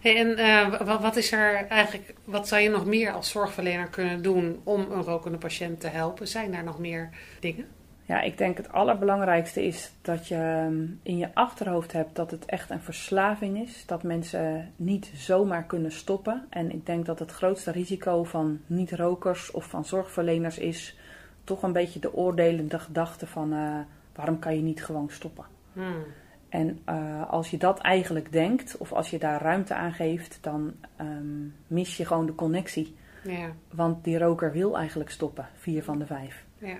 Hey, 0.00 0.16
en 0.16 0.38
uh, 0.38 0.80
wat, 0.86 1.00
wat, 1.00 1.16
is 1.16 1.32
er 1.32 1.54
eigenlijk, 1.54 2.14
wat 2.24 2.48
zou 2.48 2.60
je 2.60 2.68
nog 2.68 2.86
meer 2.86 3.12
als 3.12 3.30
zorgverlener 3.30 3.88
kunnen 3.88 4.22
doen 4.22 4.60
om 4.64 4.80
een 4.90 5.02
rokende 5.02 5.38
patiënt 5.38 5.80
te 5.80 5.88
helpen? 5.88 6.28
Zijn 6.28 6.52
daar 6.52 6.64
nog 6.64 6.78
meer 6.78 7.10
dingen? 7.40 7.66
Ja, 8.06 8.20
ik 8.20 8.38
denk 8.38 8.56
het 8.56 8.72
allerbelangrijkste 8.72 9.64
is 9.64 9.92
dat 10.02 10.28
je 10.28 10.34
ehm, 10.34 10.84
in 11.02 11.18
je 11.18 11.34
achterhoofd 11.34 11.92
hebt 11.92 12.16
dat 12.16 12.30
het 12.30 12.44
echt 12.44 12.70
een 12.70 12.80
verslaving 12.80 13.60
is. 13.60 13.86
Dat 13.86 14.02
mensen 14.02 14.72
niet 14.76 15.10
zomaar 15.14 15.64
kunnen 15.64 15.92
stoppen. 15.92 16.46
En 16.50 16.72
ik 16.72 16.86
denk 16.86 17.06
dat 17.06 17.18
het 17.18 17.30
grootste 17.30 17.70
risico 17.70 18.24
van 18.24 18.60
niet-rokers 18.66 19.50
of 19.50 19.64
van 19.64 19.84
zorgverleners 19.84 20.58
is 20.58 20.98
toch 21.44 21.62
een 21.62 21.72
beetje 21.72 22.00
de 22.00 22.14
oordelende 22.14 22.78
gedachte 22.78 23.26
van 23.26 23.52
uh, 23.52 23.78
waarom 24.14 24.38
kan 24.38 24.56
je 24.56 24.62
niet 24.62 24.84
gewoon 24.84 25.10
stoppen. 25.10 25.44
Hmm. 25.72 26.04
En 26.48 26.80
uh, 26.88 27.30
als 27.30 27.50
je 27.50 27.56
dat 27.56 27.78
eigenlijk 27.78 28.32
denkt, 28.32 28.76
of 28.76 28.92
als 28.92 29.10
je 29.10 29.18
daar 29.18 29.42
ruimte 29.42 29.74
aan 29.74 29.92
geeft, 29.92 30.38
dan 30.40 30.74
um, 31.00 31.54
mis 31.66 31.96
je 31.96 32.04
gewoon 32.04 32.26
de 32.26 32.34
connectie. 32.34 32.96
Ja. 33.22 33.52
Want 33.70 34.04
die 34.04 34.18
roker 34.18 34.52
wil 34.52 34.76
eigenlijk 34.76 35.10
stoppen, 35.10 35.48
vier 35.54 35.82
van 35.82 35.98
de 35.98 36.06
vijf. 36.06 36.44
Ja. 36.58 36.78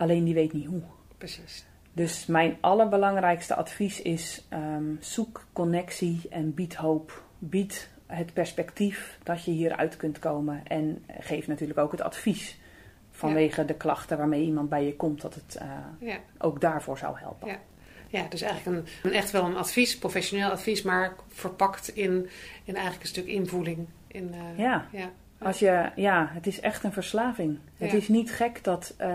Alleen 0.00 0.24
die 0.24 0.34
weet 0.34 0.52
niet 0.52 0.66
hoe. 0.66 0.82
Precies. 1.18 1.64
Dus 1.92 2.26
mijn 2.26 2.56
allerbelangrijkste 2.60 3.54
advies 3.54 4.02
is: 4.02 4.46
um, 4.52 4.98
zoek 5.00 5.46
connectie 5.52 6.20
en 6.30 6.54
bied 6.54 6.74
hoop. 6.74 7.22
Bied 7.38 7.88
het 8.06 8.32
perspectief 8.32 9.18
dat 9.22 9.44
je 9.44 9.50
hieruit 9.50 9.96
kunt 9.96 10.18
komen. 10.18 10.66
En 10.66 11.04
geef 11.18 11.46
natuurlijk 11.46 11.78
ook 11.78 11.92
het 11.92 12.00
advies 12.00 12.58
vanwege 13.10 13.60
ja. 13.60 13.66
de 13.66 13.74
klachten 13.74 14.18
waarmee 14.18 14.44
iemand 14.44 14.68
bij 14.68 14.84
je 14.84 14.96
komt, 14.96 15.20
dat 15.20 15.34
het 15.34 15.58
uh, 15.62 16.08
ja. 16.08 16.18
ook 16.38 16.60
daarvoor 16.60 16.98
zou 16.98 17.18
helpen. 17.18 17.48
Ja. 17.48 17.58
Ja, 18.08 18.26
dus 18.28 18.42
eigenlijk 18.42 18.76
een, 18.76 19.10
een, 19.10 19.16
echt 19.16 19.30
wel 19.30 19.44
een 19.44 19.56
advies, 19.56 19.98
professioneel 19.98 20.50
advies, 20.50 20.82
maar 20.82 21.16
verpakt 21.28 21.88
in, 21.88 22.28
in 22.64 22.74
eigenlijk 22.74 23.02
een 23.02 23.08
stuk 23.08 23.26
invoeling. 23.26 23.86
In, 24.06 24.34
uh, 24.34 24.58
ja. 24.58 24.88
Ja. 25.40 25.46
Als 25.46 25.58
je, 25.58 25.90
ja, 25.96 26.28
het 26.32 26.46
is 26.46 26.60
echt 26.60 26.84
een 26.84 26.92
verslaving. 26.92 27.58
Ja. 27.76 27.84
Het 27.86 27.94
is 27.94 28.08
niet 28.08 28.30
gek 28.32 28.64
dat 28.64 28.94
uh, 29.00 29.06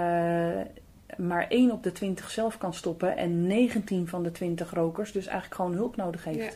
maar 1.18 1.46
1 1.48 1.72
op 1.72 1.84
de 1.84 1.92
20 1.92 2.30
zelf 2.32 2.58
kan 2.58 2.74
stoppen 2.74 3.18
en 3.18 3.48
19 3.48 4.08
van 4.08 4.24
de 4.24 4.32
20 4.32 4.72
rokers 4.74 5.12
dus 5.12 5.26
eigenlijk 5.26 5.56
gewoon 5.56 5.74
hulp 5.74 5.96
nodig 5.96 6.24
heeft. 6.24 6.38
Ja. 6.38 6.50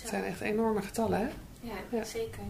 Het 0.00 0.08
zijn 0.08 0.24
echt 0.24 0.40
enorme 0.40 0.82
getallen, 0.82 1.18
hè? 1.18 1.26
Ja, 1.60 1.72
Ja. 1.88 2.04
zeker. 2.04 2.42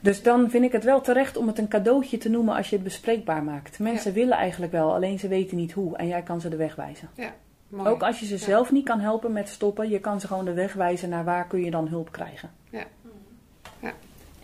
Dus 0.00 0.22
dan 0.22 0.50
vind 0.50 0.64
ik 0.64 0.72
het 0.72 0.84
wel 0.84 1.00
terecht 1.00 1.36
om 1.36 1.46
het 1.46 1.58
een 1.58 1.68
cadeautje 1.68 2.18
te 2.18 2.28
noemen 2.28 2.54
als 2.56 2.68
je 2.68 2.74
het 2.74 2.84
bespreekbaar 2.84 3.42
maakt. 3.42 3.78
Mensen 3.78 4.12
willen 4.12 4.36
eigenlijk 4.36 4.72
wel, 4.72 4.94
alleen 4.94 5.18
ze 5.18 5.28
weten 5.28 5.56
niet 5.56 5.72
hoe 5.72 5.96
en 5.96 6.06
jij 6.06 6.22
kan 6.22 6.40
ze 6.40 6.48
de 6.48 6.56
weg 6.56 6.74
wijzen. 6.74 7.08
Mooi. 7.68 7.88
Ook 7.88 8.02
als 8.02 8.20
je 8.20 8.26
ze 8.26 8.32
Ja. 8.34 8.38
zelf 8.40 8.72
niet 8.72 8.84
kan 8.84 9.00
helpen 9.00 9.32
met 9.32 9.48
stoppen, 9.48 9.88
je 9.88 10.00
kan 10.00 10.20
ze 10.20 10.26
gewoon 10.26 10.44
de 10.44 10.52
weg 10.52 10.72
wijzen 10.72 11.08
naar 11.08 11.24
waar 11.24 11.46
kun 11.46 11.64
je 11.64 11.70
dan 11.70 11.88
hulp 11.88 12.12
krijgen. 12.12 12.50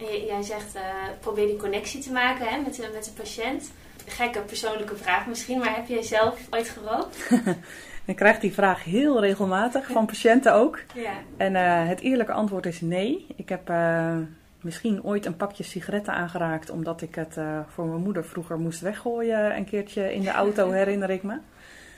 En 0.00 0.26
jij 0.26 0.42
zegt, 0.42 0.74
eh, 0.74 0.82
probeer 1.20 1.46
die 1.46 1.56
connectie 1.56 2.00
te 2.00 2.12
maken 2.12 2.46
hè, 2.46 2.60
met, 2.60 2.74
de, 2.74 2.90
met 2.92 3.04
de 3.04 3.10
patiënt. 3.10 3.72
Gekke 4.06 4.40
persoonlijke 4.40 4.96
vraag 4.96 5.26
misschien, 5.26 5.58
maar 5.58 5.76
heb 5.76 5.88
jij 5.88 6.02
zelf 6.02 6.40
ooit 6.50 6.68
gerookt? 6.68 7.28
Ik 8.04 8.16
krijg 8.16 8.38
die 8.38 8.52
vraag 8.52 8.84
heel 8.84 9.20
regelmatig 9.20 9.86
van 9.86 10.06
patiënten 10.06 10.54
ook. 10.54 10.78
Ja. 10.94 11.12
En 11.36 11.56
eh, 11.56 11.88
het 11.88 12.00
eerlijke 12.00 12.32
antwoord 12.32 12.66
is 12.66 12.80
nee. 12.80 13.26
Ik 13.36 13.48
heb 13.48 13.68
eh, 13.68 14.16
misschien 14.60 15.04
ooit 15.04 15.26
een 15.26 15.36
pakje 15.36 15.64
sigaretten 15.64 16.12
aangeraakt 16.12 16.70
omdat 16.70 17.02
ik 17.02 17.14
het 17.14 17.36
voor 17.68 17.86
mijn 17.86 18.02
moeder 18.02 18.24
vroeger 18.24 18.58
moest 18.58 18.80
weggooien 18.80 19.56
een 19.56 19.64
keertje 19.64 20.14
in 20.14 20.22
de 20.22 20.30
auto, 20.30 20.70
herinner 20.80 21.10
ik 21.10 21.22
me. 21.22 21.38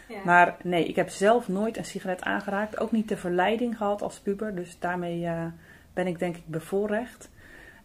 ja. 0.09 0.19
Maar 0.25 0.57
nee, 0.63 0.85
ik 0.85 0.97
heb 0.97 1.09
zelf 1.09 1.49
nooit 1.49 1.77
een 1.77 1.85
sigaret 1.85 2.23
aangeraakt. 2.23 2.81
Ook 2.81 2.93
niet 2.93 3.09
de 3.09 3.17
verleiding 3.17 3.77
gehad 3.77 4.03
als 4.03 4.19
puber. 4.19 4.55
Dus 4.55 4.77
daarmee 4.79 5.29
ben 5.93 6.07
ik 6.07 6.19
denk 6.19 6.37
ik 6.37 6.47
bevoorrecht. 6.47 7.31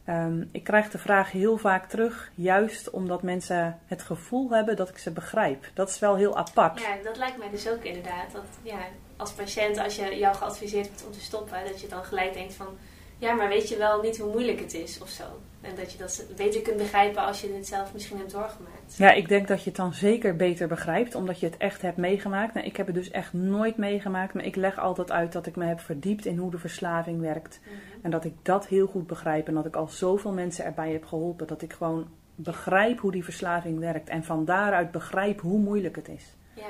Ehm, 0.07 0.43
ik 0.51 0.63
krijg 0.63 0.89
de 0.89 0.97
vraag 0.97 1.31
heel 1.31 1.57
vaak 1.57 1.89
terug, 1.89 2.31
juist 2.35 2.89
omdat 2.89 3.23
mensen 3.23 3.79
het 3.85 4.01
gevoel 4.01 4.49
hebben 4.49 4.75
dat 4.75 4.89
ik 4.89 4.97
ze 4.97 5.11
begrijp. 5.11 5.65
Dat 5.73 5.89
is 5.89 5.99
wel 5.99 6.15
heel 6.15 6.37
apart. 6.37 6.79
ja, 6.79 6.95
dat 7.03 7.17
lijkt 7.17 7.37
mij 7.37 7.49
dus 7.49 7.69
ook 7.69 7.83
inderdaad. 7.83 8.31
Dat 8.31 8.43
ja, 8.61 8.79
als 9.17 9.31
patiënt, 9.31 9.77
als 9.77 9.95
je 9.95 10.17
jou 10.17 10.35
geadviseerd 10.35 10.87
wordt 10.87 11.05
om 11.05 11.11
te 11.11 11.19
stoppen, 11.19 11.65
dat 11.65 11.81
je 11.81 11.87
dan 11.87 12.03
gelijk 12.03 12.33
denkt 12.33 12.53
van... 12.53 12.77
Ja, 13.17 13.33
maar 13.33 13.47
weet 13.47 13.69
je 13.69 13.77
wel 13.77 14.01
niet 14.01 14.17
hoe 14.17 14.31
moeilijk 14.31 14.59
het 14.59 14.73
is 14.73 15.01
of 15.01 15.09
zo. 15.09 15.23
En 15.61 15.75
dat 15.75 15.91
je 15.91 15.97
dat 15.97 16.25
beter 16.35 16.61
kunt 16.61 16.77
begrijpen 16.77 17.25
als 17.25 17.41
je 17.41 17.53
het 17.53 17.67
zelf 17.67 17.93
misschien 17.93 18.17
hebt 18.17 18.31
doorgemaakt. 18.31 18.97
Ja, 18.97 19.11
ik 19.11 19.27
denk 19.27 19.47
dat 19.47 19.59
je 19.63 19.67
het 19.69 19.75
dan 19.75 19.93
zeker 19.93 20.35
beter 20.35 20.67
begrijpt, 20.67 21.15
omdat 21.15 21.39
je 21.39 21.45
het 21.45 21.57
echt 21.57 21.81
hebt 21.81 21.97
meegemaakt. 21.97 22.53
Nou, 22.53 22.65
ik 22.65 22.77
heb 22.77 22.85
het 22.85 22.95
dus 22.95 23.11
echt 23.11 23.33
nooit 23.33 23.77
meegemaakt, 23.77 24.33
maar 24.33 24.45
ik 24.45 24.55
leg 24.55 24.79
altijd 24.79 25.11
uit 25.11 25.31
dat 25.31 25.45
ik 25.45 25.55
me 25.55 25.65
heb 25.65 25.79
verdiept 25.79 26.25
in 26.25 26.37
hoe 26.37 26.51
de 26.51 26.57
verslaving 26.57 27.21
werkt. 27.21 27.59
Mhm. 27.63 27.75
En 28.01 28.11
dat 28.11 28.25
ik 28.25 28.33
dat 28.41 28.67
heel 28.67 28.87
goed 28.87 29.07
begrijp 29.07 29.47
en 29.47 29.53
dat 29.53 29.65
ik 29.65 29.75
al 29.75 29.87
zoveel 29.87 30.31
mensen 30.31 30.65
erbij 30.65 30.91
heb 30.91 31.05
geholpen. 31.05 31.47
Dat 31.47 31.61
ik 31.61 31.73
gewoon 31.73 32.07
begrijp 32.35 32.99
hoe 32.99 33.11
die 33.11 33.23
verslaving 33.23 33.79
werkt 33.79 34.09
en 34.09 34.23
van 34.23 34.45
daaruit 34.45 34.91
begrijp 34.91 35.41
hoe 35.41 35.59
moeilijk 35.59 35.95
het 35.95 36.07
is. 36.07 36.35
Ja, 36.53 36.63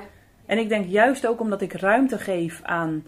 En 0.46 0.58
ik 0.58 0.70
denk 0.70 0.86
juist 0.86 1.28
ook 1.28 1.40
omdat 1.40 1.62
ik 1.62 1.74
ruimte 1.74 2.18
geef 2.18 2.62
aan 2.64 3.04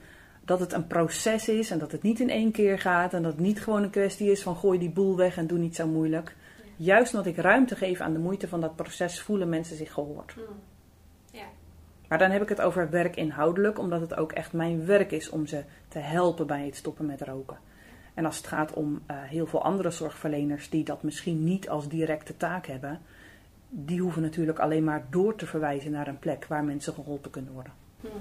dat 0.49 0.59
het 0.59 0.73
een 0.73 0.87
proces 0.87 1.49
is 1.49 1.71
en 1.71 1.79
dat 1.79 1.91
het 1.91 2.01
niet 2.01 2.19
in 2.19 2.29
één 2.29 2.51
keer 2.51 2.79
gaat 2.79 3.13
en 3.13 3.23
dat 3.23 3.31
het 3.31 3.41
niet 3.41 3.61
gewoon 3.61 3.83
een 3.83 3.89
kwestie 3.89 4.31
is 4.31 4.41
van 4.41 4.55
gooi 4.55 4.79
die 4.79 4.89
boel 4.89 5.15
weg 5.15 5.37
en 5.37 5.47
doe 5.47 5.57
niet 5.57 5.75
zo 5.75 5.87
moeilijk. 5.87 6.35
Juist 6.75 7.13
omdat 7.13 7.27
ik 7.27 7.37
ruimte 7.37 7.75
geef 7.75 7.99
aan 7.99 8.13
de 8.13 8.19
moeite 8.19 8.47
van 8.47 8.61
dat 8.61 8.75
proces 8.75 9.21
voelen 9.21 9.49
mensen 9.49 9.75
zich 9.75 9.93
gehoord. 9.93 10.35
Mm. 10.35 10.43
ja. 11.31 11.45
Maar 12.07 12.17
dan 12.17 12.31
heb 12.31 12.41
ik 12.41 12.49
het 12.49 12.61
over 12.61 12.89
werk 12.89 13.15
inhoudelijk, 13.15 13.79
omdat 13.79 14.01
het 14.01 14.15
ook 14.15 14.31
echt 14.31 14.53
mijn 14.53 14.85
werk 14.85 15.11
is 15.11 15.29
om 15.29 15.45
ze 15.45 15.63
te 15.87 15.99
helpen 15.99 16.47
bij 16.47 16.65
het 16.65 16.75
stoppen 16.75 17.05
met 17.05 17.21
roken. 17.21 17.57
En 18.13 18.25
als 18.25 18.37
het 18.37 18.47
gaat 18.47 18.73
om 18.73 19.01
eh, 19.05 19.15
heel 19.21 19.47
veel 19.47 19.63
andere 19.63 19.91
zorgverleners 19.91 20.69
die 20.69 20.83
dat 20.83 21.03
misschien 21.03 21.43
niet 21.43 21.69
als 21.69 21.87
directe 21.87 22.37
taak 22.37 22.67
hebben, 22.67 22.99
die 23.69 24.01
hoeven 24.01 24.21
natuurlijk 24.21 24.59
alleen 24.59 24.83
maar 24.83 25.05
door 25.09 25.35
te 25.35 25.45
verwijzen 25.45 25.91
naar 25.91 26.07
een 26.07 26.19
plek 26.19 26.45
waar 26.45 26.63
mensen 26.63 26.93
geholpen 26.93 27.31
kunnen 27.31 27.53
worden. 27.53 27.73
Mhm. 28.01 28.13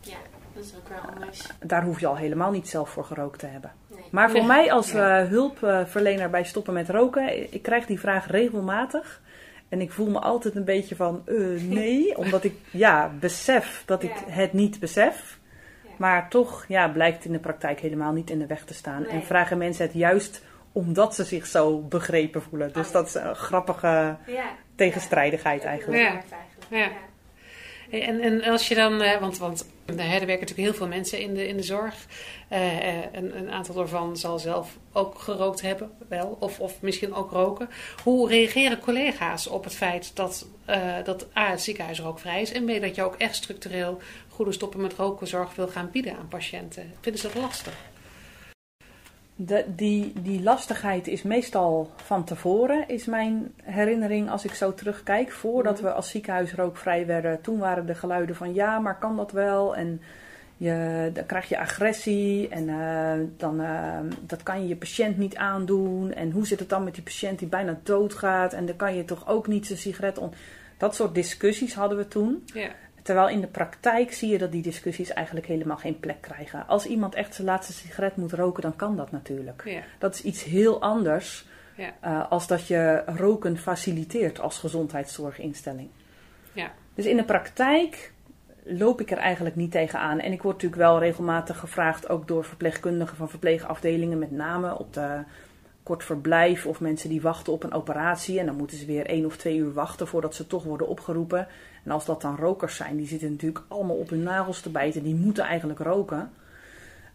Ja, 0.00 0.18
dat 0.54 0.64
is 0.64 0.74
ook 0.76 0.88
wel 0.88 0.98
anders. 1.14 1.46
Daar 1.60 1.84
hoef 1.84 2.00
je 2.00 2.06
al 2.06 2.16
helemaal 2.16 2.50
niet 2.50 2.68
zelf 2.68 2.90
voor 2.90 3.04
gerookt 3.04 3.38
te 3.38 3.46
hebben. 3.46 3.72
Nee. 3.86 4.00
Maar 4.10 4.30
voor 4.30 4.38
Nee. 4.38 4.48
mij 4.48 4.72
als 4.72 4.92
Ja. 4.92 5.20
eh, 5.20 5.28
hulpverlener 5.28 6.30
bij 6.30 6.44
stoppen 6.44 6.72
met 6.74 6.88
roken, 6.88 7.52
ik 7.52 7.62
krijg 7.62 7.86
die 7.86 8.00
vraag 8.00 8.26
regelmatig. 8.30 9.20
En 9.68 9.80
ik 9.80 9.92
voel 9.92 10.10
me 10.10 10.18
altijd 10.18 10.54
een 10.54 10.64
beetje 10.64 10.96
van, 10.96 11.22
eh, 11.26 11.36
nee, 11.62 12.16
omdat 12.24 12.44
ik 12.44 12.54
ja, 12.70 13.10
besef 13.20 13.82
dat 13.86 14.02
ik 14.02 14.14
Ja. 14.26 14.32
het 14.32 14.52
niet 14.52 14.80
besef. 14.80 15.38
Ja. 15.84 15.90
Maar 15.96 16.28
toch 16.28 16.64
ja, 16.68 16.88
blijkt 16.88 17.24
in 17.24 17.32
de 17.32 17.38
praktijk 17.38 17.80
helemaal 17.80 18.12
niet 18.12 18.30
in 18.30 18.38
de 18.38 18.46
weg 18.46 18.64
te 18.64 18.74
staan. 18.74 19.02
Nee. 19.02 19.10
En 19.10 19.22
vragen 19.22 19.58
mensen 19.58 19.84
het 19.84 19.94
juist 19.94 20.42
omdat 20.72 21.14
ze 21.14 21.24
zich 21.24 21.46
zo 21.46 21.80
begrepen 21.80 22.42
voelen. 22.42 22.72
Dus 22.72 22.86
Oh, 22.86 22.92
ja. 22.92 22.98
dat 22.98 23.06
is 23.06 23.14
een 23.14 23.34
grappige 23.34 24.16
Ja. 24.26 24.44
tegenstrijdigheid 24.74 25.62
Ja. 25.62 25.68
eigenlijk. 25.68 26.02
Ja. 26.68 26.88
En, 28.00 28.20
en 28.20 28.42
als 28.44 28.68
je 28.68 28.74
dan, 28.74 29.02
eh, 29.02 29.20
want, 29.20 29.38
want 29.38 29.66
er 29.86 29.96
werken 29.96 30.26
natuurlijk 30.26 30.56
heel 30.56 30.74
veel 30.74 30.86
mensen 30.86 31.20
in 31.20 31.34
de, 31.34 31.48
in 31.48 31.56
de 31.56 31.62
zorg. 31.62 32.06
Eh, 32.48 32.88
eh, 32.88 33.04
een, 33.12 33.36
een 33.36 33.50
aantal 33.50 33.74
daarvan 33.74 34.16
zal 34.16 34.38
zelf 34.38 34.78
ook 34.92 35.18
gerookt 35.18 35.60
hebben, 35.60 35.90
wel, 36.08 36.36
of, 36.40 36.60
of 36.60 36.80
misschien 36.80 37.14
ook 37.14 37.30
roken. 37.30 37.68
Hoe 38.02 38.28
reageren 38.28 38.78
collega's 38.78 39.46
op 39.46 39.64
het 39.64 39.74
feit 39.74 40.16
dat, 40.16 40.46
dat 41.04 41.26
A, 41.36 41.50
het 41.50 41.60
ziekenhuis 41.60 42.00
rookvrij 42.00 42.42
is 42.42 42.52
en 42.52 42.64
B, 42.64 42.80
dat 42.80 42.94
je 42.94 43.02
ook 43.02 43.16
echt 43.16 43.36
structureel 43.36 44.00
goede 44.28 44.52
stoppen 44.52 44.80
met 44.80 44.94
rokenzorg 44.94 45.54
wil 45.54 45.68
gaan 45.68 45.90
bieden 45.92 46.16
aan 46.16 46.28
patiënten? 46.28 46.92
Vinden 47.00 47.20
ze 47.20 47.28
dat 47.32 47.42
lastig? 47.42 47.74
De, 49.36 49.64
die, 49.76 50.12
die 50.22 50.42
lastigheid 50.42 51.06
is 51.06 51.22
meestal 51.22 51.90
van 51.96 52.24
tevoren, 52.24 52.88
is 52.88 53.04
mijn 53.04 53.52
herinnering 53.62 54.30
als 54.30 54.44
ik 54.44 54.54
zo 54.54 54.74
terugkijk. 54.74 55.32
Voordat 55.32 55.74
Mhm. 55.74 55.84
we 55.84 55.92
als 55.92 56.10
ziekenhuis 56.10 56.54
rookvrij 56.54 57.06
werden, 57.06 57.40
toen 57.40 57.58
waren 57.58 57.86
de 57.86 57.94
geluiden 57.94 58.36
van 58.36 58.54
ja, 58.54 58.78
maar 58.78 58.98
kan 58.98 59.16
dat 59.16 59.32
wel? 59.32 59.76
En 59.76 60.00
je, 60.56 61.10
dan 61.12 61.26
krijg 61.26 61.48
je 61.48 61.58
agressie 61.58 62.48
en 62.48 62.68
eh, 62.68 63.26
dan, 63.36 63.60
eh, 63.60 63.98
dat 64.26 64.42
kan 64.42 64.62
je 64.62 64.68
je 64.68 64.76
patiënt 64.76 65.18
niet 65.18 65.36
aandoen. 65.36 66.12
En 66.12 66.30
hoe 66.30 66.46
zit 66.46 66.58
het 66.58 66.68
dan 66.68 66.84
met 66.84 66.94
die 66.94 67.02
patiënt 67.02 67.38
die 67.38 67.48
bijna 67.48 67.78
doodgaat? 67.82 68.52
En 68.52 68.66
dan 68.66 68.76
kan 68.76 68.94
je 68.94 69.04
toch 69.04 69.28
ook 69.28 69.46
niet 69.46 69.66
zijn 69.66 69.78
sigaret 69.78 70.18
on... 70.18 70.32
Dat 70.76 70.94
soort 70.94 71.14
discussies 71.14 71.74
hadden 71.74 71.98
we 71.98 72.08
toen. 72.08 72.44
Ja. 72.54 72.68
Terwijl 73.02 73.28
in 73.28 73.40
de 73.40 73.46
praktijk 73.46 74.12
zie 74.12 74.30
je 74.30 74.38
dat 74.38 74.52
die 74.52 74.62
discussies 74.62 75.12
eigenlijk 75.12 75.46
helemaal 75.46 75.76
geen 75.76 76.00
plek 76.00 76.20
krijgen. 76.20 76.66
Als 76.66 76.86
iemand 76.86 77.14
echt 77.14 77.34
zijn 77.34 77.46
laatste 77.46 77.72
sigaret 77.72 78.16
moet 78.16 78.32
roken, 78.32 78.62
dan 78.62 78.76
kan 78.76 78.96
dat 78.96 79.10
natuurlijk. 79.10 79.62
Ja. 79.64 79.80
Dat 79.98 80.14
is 80.14 80.22
iets 80.22 80.44
heel 80.44 80.80
anders 80.80 81.44
Ja. 81.76 81.92
eh, 82.00 82.30
als 82.30 82.46
dat 82.46 82.66
je 82.66 83.02
roken 83.06 83.58
faciliteert 83.58 84.40
als 84.40 84.58
gezondheidszorginstelling. 84.58 85.88
Ja. 86.52 86.70
Dus 86.94 87.06
in 87.06 87.16
de 87.16 87.24
praktijk 87.24 88.12
loop 88.64 89.00
ik 89.00 89.10
er 89.10 89.18
eigenlijk 89.18 89.56
niet 89.56 89.70
tegenaan. 89.70 90.18
En 90.20 90.32
ik 90.32 90.42
word 90.42 90.54
natuurlijk 90.54 90.82
wel 90.82 90.98
regelmatig 90.98 91.58
gevraagd, 91.58 92.08
ook 92.08 92.28
door 92.28 92.44
verpleegkundigen 92.44 93.16
van 93.16 93.28
verpleegafdelingen, 93.28 94.18
met 94.18 94.30
name 94.30 94.78
op 94.78 94.94
de 94.94 95.22
kort 95.82 96.04
verblijf 96.04 96.66
of 96.66 96.80
mensen 96.80 97.08
die 97.08 97.20
wachten 97.20 97.52
op 97.52 97.62
een 97.62 97.72
operatie. 97.72 98.38
En 98.38 98.46
dan 98.46 98.56
moeten 98.56 98.76
ze 98.76 98.86
weer 98.86 99.06
één 99.06 99.26
of 99.26 99.36
twee 99.36 99.56
uur 99.56 99.72
wachten 99.72 100.06
voordat 100.06 100.34
ze 100.34 100.46
toch 100.46 100.64
worden 100.64 100.88
opgeroepen. 100.88 101.46
En 101.84 101.90
als 101.90 102.04
dat 102.04 102.20
dan 102.20 102.36
rokers 102.36 102.76
zijn, 102.76 102.96
die 102.96 103.06
zitten 103.06 103.30
natuurlijk 103.30 103.64
allemaal 103.68 103.96
op 103.96 104.10
hun 104.10 104.22
nagels 104.22 104.60
te 104.60 104.70
bijten, 104.70 105.02
die 105.02 105.14
moeten 105.14 105.44
eigenlijk 105.44 105.78
roken. 105.78 106.30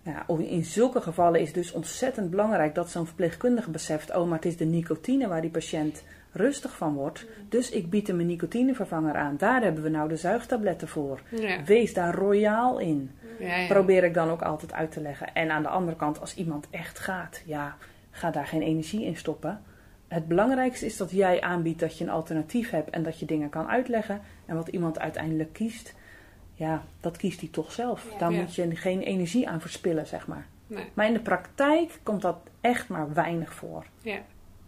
Ja, 0.02 0.26
in 0.38 0.64
zulke 0.64 1.02
gevallen 1.02 1.40
is 1.40 1.48
het 1.48 1.56
dus 1.56 1.72
ontzettend 1.72 2.30
belangrijk 2.30 2.76
dat 2.76 2.90
zo'n 2.90 3.06
verpleegkundige 3.06 3.70
beseft: 3.70 4.16
oh, 4.16 4.28
maar 4.28 4.38
het 4.38 4.46
is 4.46 4.58
de 4.58 4.66
nicotine 4.66 5.28
waar 5.28 5.42
die 5.42 5.50
patiënt 5.50 6.04
rustig 6.32 6.76
van 6.76 6.94
wordt. 6.94 7.26
Dus 7.50 7.70
ik 7.70 7.90
bied 7.90 8.08
hem 8.08 8.20
een 8.20 8.26
nicotinevervanger 8.26 9.16
aan. 9.16 9.36
Daar 9.38 9.62
hebben 9.62 9.84
we 9.84 9.90
nou 9.90 10.10
de 10.10 10.18
zuigtabletten 10.18 10.88
voor. 10.88 11.22
Ja. 11.30 11.64
Wees 11.64 11.94
daar 11.94 12.16
royaal 12.16 12.80
in. 12.80 13.12
Ja, 13.40 13.56
ja. 13.56 13.68
Probeer 13.68 14.04
ik 14.04 14.14
dan 14.14 14.30
ook 14.30 14.42
altijd 14.42 14.74
uit 14.74 14.92
te 14.92 15.02
leggen. 15.02 15.34
En 15.34 15.52
aan 15.52 15.64
de 15.64 15.70
andere 15.70 15.98
kant, 15.98 16.20
als 16.20 16.36
iemand 16.36 16.68
echt 16.70 17.00
gaat, 17.00 17.42
ja, 17.46 17.78
ga 18.18 18.32
daar 18.32 18.48
geen 18.48 18.62
energie 18.62 19.06
in 19.06 19.16
stoppen. 19.16 19.62
Het 20.08 20.28
belangrijkste 20.28 20.86
is 20.86 20.98
dat 20.98 21.12
jij 21.12 21.42
aanbiedt 21.42 21.80
dat 21.80 21.98
je 21.98 22.04
een 22.04 22.10
alternatief 22.10 22.70
hebt 22.70 22.90
en 22.90 23.04
dat 23.04 23.20
je 23.20 23.26
dingen 23.26 23.50
kan 23.50 23.68
uitleggen. 23.68 24.22
En 24.46 24.56
wat 24.56 24.68
iemand 24.68 25.00
uiteindelijk 25.00 25.54
kiest, 25.54 25.96
ja, 26.54 26.84
dat 27.00 27.18
kiest 27.18 27.40
hij 27.40 27.50
toch 27.50 27.72
zelf. 27.72 28.08
Ja. 28.12 28.18
Daar 28.18 28.32
Ja. 28.32 28.40
moet 28.40 28.56
je 28.56 28.76
geen 28.76 29.02
energie 29.02 29.50
aan 29.50 29.62
verspillen, 29.62 30.08
zeg 30.08 30.28
maar. 30.28 30.46
Nee. 30.68 30.86
Maar 30.94 31.08
in 31.08 31.14
de 31.14 31.20
praktijk 31.20 32.00
komt 32.04 32.22
dat 32.22 32.38
echt 32.62 32.88
maar 32.90 33.14
weinig 33.14 33.54
voor. 33.54 33.86
Ja. 34.02 34.20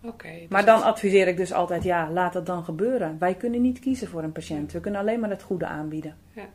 Dus 0.02 0.48
Maar 0.50 0.66
dan 0.66 0.84
adviseer 0.84 1.28
ik 1.28 1.38
dus 1.38 1.54
altijd, 1.54 1.84
ja, 1.84 2.12
laat 2.12 2.34
het 2.34 2.46
dan 2.46 2.64
gebeuren. 2.64 3.16
Wij 3.20 3.36
kunnen 3.36 3.62
niet 3.62 3.80
kiezen 3.80 4.08
voor 4.08 4.24
een 4.24 4.32
patiënt. 4.32 4.72
We 4.72 4.80
kunnen 4.80 5.00
alleen 5.00 5.20
maar 5.20 5.30
het 5.30 5.42
goede 5.44 5.66
aanbieden. 5.66 6.16
Ja. 6.34 6.46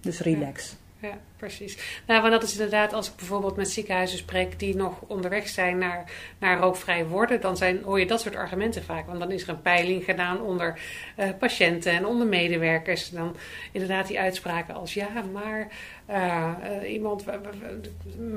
Dus 0.00 0.20
relax. 0.20 0.76
Ja, 1.00 1.18
precies. 1.36 2.00
Nou, 2.06 2.20
want 2.20 2.32
dat 2.32 2.42
is 2.42 2.52
inderdaad, 2.52 2.92
als 2.92 3.08
ik 3.08 3.16
bijvoorbeeld 3.16 3.56
met 3.56 3.70
ziekenhuizen 3.70 4.18
spreek 4.18 4.58
die 4.58 4.76
nog 4.76 5.00
onderweg 5.06 5.48
zijn 5.48 5.78
naar, 5.78 6.10
naar 6.38 6.58
rookvrij 6.58 7.06
worden, 7.06 7.40
dan 7.40 7.56
zijn, 7.56 7.82
hoor 7.82 8.00
je 8.00 8.06
dat 8.06 8.20
soort 8.20 8.36
argumenten 8.36 8.82
vaak. 8.84 9.06
Want 9.06 9.18
dan 9.18 9.30
is 9.30 9.42
er 9.42 9.48
een 9.48 9.62
peiling 9.62 10.04
gedaan 10.04 10.40
onder 10.40 10.78
eh, 11.16 11.28
patiënten 11.38 11.92
en 11.92 12.06
onder 12.06 12.26
medewerkers. 12.26 13.10
Dan 13.10 13.36
inderdaad 13.72 14.06
die 14.06 14.20
uitspraken 14.20 14.74
als 14.74 14.94
ja, 14.94 15.08
maar 15.32 15.68
eh, 16.06 16.92
iemand, 16.92 17.24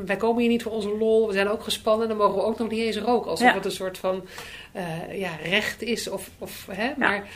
wij 0.06 0.16
komen 0.18 0.42
hier 0.42 0.50
niet 0.50 0.64
voor 0.64 0.72
onze 0.72 0.98
lol, 0.98 1.28
we 1.28 1.34
zijn 1.34 1.50
ook 1.50 1.64
gespannen, 1.64 2.08
dan 2.08 2.18
mogen 2.18 2.36
we 2.36 2.44
ook 2.44 2.58
nog 2.58 2.70
niet 2.70 2.80
eens 2.80 2.98
roken. 2.98 3.32
Alsof 3.32 3.48
Ja. 3.48 3.54
het 3.54 3.66
een 3.66 3.72
soort 3.72 3.98
van 3.98 4.28
eh, 4.72 5.20
ja, 5.20 5.36
recht 5.44 5.82
is. 5.82 6.10
Of, 6.10 6.30
of, 6.38 6.68
hè? 6.72 6.92
Maar 6.98 7.28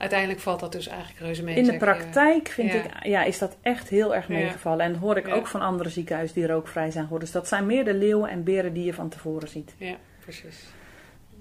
uiteindelijk 0.00 0.40
valt 0.40 0.60
dat 0.60 0.72
dus 0.72 0.88
eigenlijk 0.88 1.20
reuze 1.20 1.42
mee. 1.42 1.54
In 1.54 1.64
de 1.64 1.72
je. 1.72 1.78
praktijk 1.78 2.48
vind 2.48 2.72
ja. 2.72 2.78
ik, 2.84 3.04
ja, 3.06 3.22
is 3.22 3.38
dat 3.38 3.56
echt 3.62 3.88
heel 3.88 4.14
erg 4.14 4.28
Ja. 4.28 4.34
meegevallen. 4.34 4.84
En 4.84 4.92
dat 4.92 5.00
hoor 5.00 5.16
ik 5.16 5.26
Ja. 5.26 5.34
ook 5.34 5.46
van 5.46 5.60
andere 5.60 5.88
ziekenhuizen 5.88 6.36
die 6.36 6.46
rookvrij 6.46 6.90
zijn 6.90 7.04
geworden. 7.04 7.26
Dus 7.28 7.36
dat 7.36 7.48
zijn 7.48 7.66
meer 7.66 7.84
de 7.84 7.94
leeuwen 7.94 8.30
en 8.30 8.44
beren 8.44 8.72
die 8.72 8.84
je 8.84 8.94
van 8.94 9.08
tevoren 9.08 9.48
ziet. 9.48 9.74
Ja, 9.76 9.96
precies. 10.20 10.66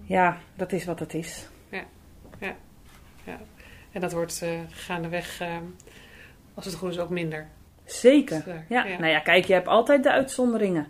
Ja, 0.04 0.38
dat 0.56 0.72
is 0.72 0.86
wat 0.86 1.00
het 1.00 1.14
is. 1.14 1.48
En 3.92 4.02
dat 4.02 4.12
wordt 4.12 4.42
eh, 4.42 4.50
gaandeweg, 4.70 5.42
eh, 5.42 5.58
als 6.54 6.66
het 6.66 6.76
goed 6.76 6.92
is, 6.92 7.00
ook 7.00 7.10
minder. 7.10 7.48
Zeker. 7.86 8.42
Dus, 8.46 8.54
Ja. 8.68 8.86
ja. 8.86 8.98
nou 8.98 9.12
ja, 9.12 9.20
kijk, 9.20 9.46
je 9.46 9.54
hebt 9.54 9.68
altijd 9.68 10.04
de 10.04 10.12
uitzonderingen. 10.12 10.88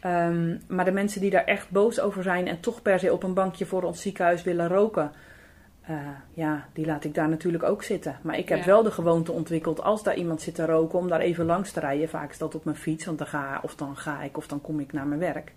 Ehm, 0.00 0.56
maar 0.68 0.84
de 0.84 0.90
mensen 0.92 1.20
die 1.20 1.30
daar 1.30 1.44
echt 1.44 1.70
boos 1.70 2.00
over 2.00 2.22
zijn 2.22 2.48
en 2.48 2.60
toch 2.60 2.82
per 2.82 2.98
se 2.98 3.12
op 3.12 3.22
een 3.22 3.34
bankje 3.34 3.66
voor 3.66 3.82
ons 3.82 4.02
ziekenhuis 4.02 4.42
willen 4.42 4.68
roken, 4.68 5.12
eh, 5.86 5.96
ja, 6.34 6.66
die 6.72 6.86
laat 6.86 7.04
ik 7.04 7.14
daar 7.14 7.28
natuurlijk 7.28 7.64
ook 7.64 7.82
zitten. 7.82 8.16
Maar 8.22 8.38
ik 8.38 8.48
heb 8.48 8.58
Ja. 8.58 8.64
wel 8.64 8.82
de 8.82 8.90
gewoonte 8.90 9.32
ontwikkeld 9.32 9.82
als 9.82 10.02
daar 10.02 10.16
iemand 10.16 10.40
zit 10.42 10.54
te 10.54 10.66
roken 10.66 10.98
om 10.98 11.08
daar 11.08 11.20
even 11.20 11.44
langs 11.44 11.72
te 11.72 11.80
rijden. 11.80 12.08
Vaak 12.08 12.30
is 12.30 12.38
dat 12.38 12.54
op 12.54 12.64
mijn 12.64 12.76
fiets, 12.76 13.04
want 13.04 13.18
dan 13.18 13.26
ga, 13.26 13.60
of 13.62 13.74
dan 13.74 13.96
ga 13.96 14.22
ik 14.22 14.36
of 14.36 14.46
dan 14.46 14.60
kom 14.60 14.80
ik 14.80 14.92
naar 14.92 15.06
mijn 15.06 15.20
werk. 15.20 15.52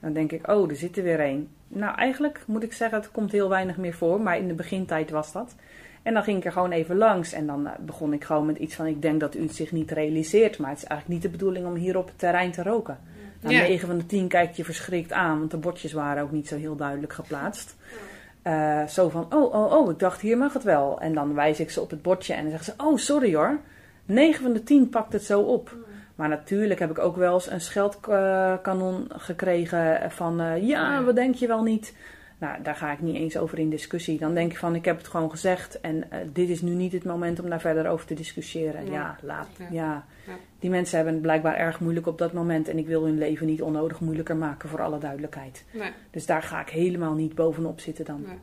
dan 0.00 0.12
denk 0.12 0.32
ik, 0.32 0.50
oh, 0.50 0.70
er 0.70 0.76
zit 0.76 0.96
er 0.96 1.02
weer 1.02 1.20
een. 1.20 1.48
Nou, 1.68 1.96
eigenlijk 1.96 2.42
moet 2.46 2.62
ik 2.62 2.72
zeggen, 2.72 2.98
het 2.98 3.10
komt 3.10 3.32
heel 3.32 3.48
weinig 3.48 3.76
meer 3.76 3.94
voor, 3.94 4.20
maar 4.20 4.38
in 4.38 4.48
de 4.48 4.54
begintijd 4.54 5.10
was 5.10 5.32
dat. 5.32 5.54
En 6.02 6.14
dan 6.14 6.22
ging 6.22 6.38
ik 6.38 6.44
er 6.44 6.52
gewoon 6.52 6.72
even 6.72 6.96
langs 6.96 7.32
en 7.32 7.46
dan 7.46 7.66
eh, 7.66 7.72
begon 7.80 8.12
ik 8.12 8.24
gewoon 8.24 8.46
met 8.46 8.56
iets 8.58 8.74
van: 8.74 8.86
Ik 8.86 9.02
denk 9.02 9.20
dat 9.20 9.34
u 9.34 9.42
het 9.42 9.54
zich 9.54 9.72
niet 9.72 9.90
realiseert, 9.90 10.58
maar 10.58 10.70
het 10.70 10.78
is 10.78 10.84
eigenlijk 10.84 11.20
niet 11.20 11.30
de 11.32 11.38
bedoeling 11.38 11.66
om 11.66 11.74
hier 11.74 11.98
op 11.98 12.06
het 12.06 12.18
terrein 12.18 12.50
te 12.52 12.62
roken. 12.62 12.98
Nou, 13.40 13.54
Ja. 13.54 13.62
9 13.62 13.88
van 13.88 13.98
de 13.98 14.06
10 14.06 14.28
kijkt 14.28 14.56
je 14.56 14.64
verschrikt 14.64 15.12
aan, 15.12 15.38
want 15.38 15.50
de 15.50 15.56
bordjes 15.56 15.92
waren 15.92 16.22
ook 16.22 16.30
niet 16.32 16.48
zo 16.48 16.56
heel 16.56 16.76
duidelijk 16.76 17.12
geplaatst. 17.12 17.76
Eh, 18.44 18.86
zo 18.86 19.08
van: 19.08 19.26
Oh, 19.30 19.54
oh, 19.54 19.72
oh, 19.72 19.90
ik 19.90 19.98
dacht 19.98 20.20
hier 20.20 20.38
mag 20.38 20.52
het 20.52 20.62
wel. 20.62 21.00
En 21.00 21.14
dan 21.14 21.34
wijs 21.34 21.60
ik 21.60 21.70
ze 21.70 21.80
op 21.80 21.90
het 21.90 22.02
bordje 22.02 22.34
en 22.34 22.42
dan 22.42 22.50
zeggen 22.50 22.74
ze: 22.76 22.84
Oh, 22.84 22.96
sorry 22.96 23.34
hoor. 23.34 23.58
9 24.04 24.42
van 24.42 24.52
de 24.52 24.62
10 24.62 24.88
pakt 24.88 25.12
het 25.12 25.24
zo 25.24 25.40
op. 25.40 25.76
Maar 26.14 26.28
natuurlijk 26.28 26.80
heb 26.80 26.90
ik 26.90 26.98
ook 26.98 27.16
wel 27.16 27.34
eens 27.34 27.50
een 27.50 27.60
scheldkanon 27.60 29.06
gekregen 29.08 30.10
van 30.10 30.40
eh, 30.40 30.68
ja, 30.68 31.02
wat 31.02 31.14
denk 31.14 31.34
je 31.34 31.46
wel 31.46 31.62
niet? 31.62 31.94
Nou, 32.38 32.62
daar 32.62 32.74
ga 32.74 32.92
ik 32.92 33.00
niet 33.00 33.16
eens 33.16 33.36
over 33.36 33.58
in 33.58 33.70
discussie. 33.70 34.18
Dan 34.18 34.34
denk 34.34 34.52
ik 34.52 34.58
van, 34.58 34.74
ik 34.74 34.84
heb 34.84 34.96
het 34.96 35.08
gewoon 35.08 35.30
gezegd 35.30 35.80
en 35.80 36.10
eh, 36.10 36.18
dit 36.32 36.48
is 36.48 36.60
nu 36.60 36.70
niet 36.70 36.92
het 36.92 37.04
moment 37.04 37.40
om 37.40 37.48
daar 37.48 37.60
verder 37.60 37.88
over 37.88 38.06
te 38.06 38.14
discussiëren. 38.14 38.84
Ja. 38.84 38.92
Ja, 38.92 39.16
laat. 39.22 39.48
Ja. 39.58 39.68
Ja. 39.70 40.04
Ja. 40.64 40.70
Die 40.70 40.70
mensen 40.70 40.96
hebben 40.96 41.14
het 41.14 41.22
blijkbaar 41.22 41.54
erg 41.56 41.80
moeilijk 41.80 42.06
op 42.06 42.18
dat 42.18 42.32
moment 42.32 42.68
en 42.68 42.78
ik 42.78 42.86
wil 42.86 43.04
hun 43.04 43.18
leven 43.18 43.46
niet 43.46 43.62
onnodig 43.62 44.00
moeilijker 44.00 44.36
maken 44.36 44.68
voor 44.68 44.82
alle 44.82 44.98
duidelijkheid. 44.98 45.64
Nee, 45.72 45.90
Dus 46.10 46.26
daar 46.26 46.42
ga 46.42 46.60
ik 46.60 46.68
helemaal 46.68 47.14
niet 47.14 47.34
bovenop 47.34 47.80
zitten 47.80 48.04
dan. 48.04 48.22
nee, 48.26 48.38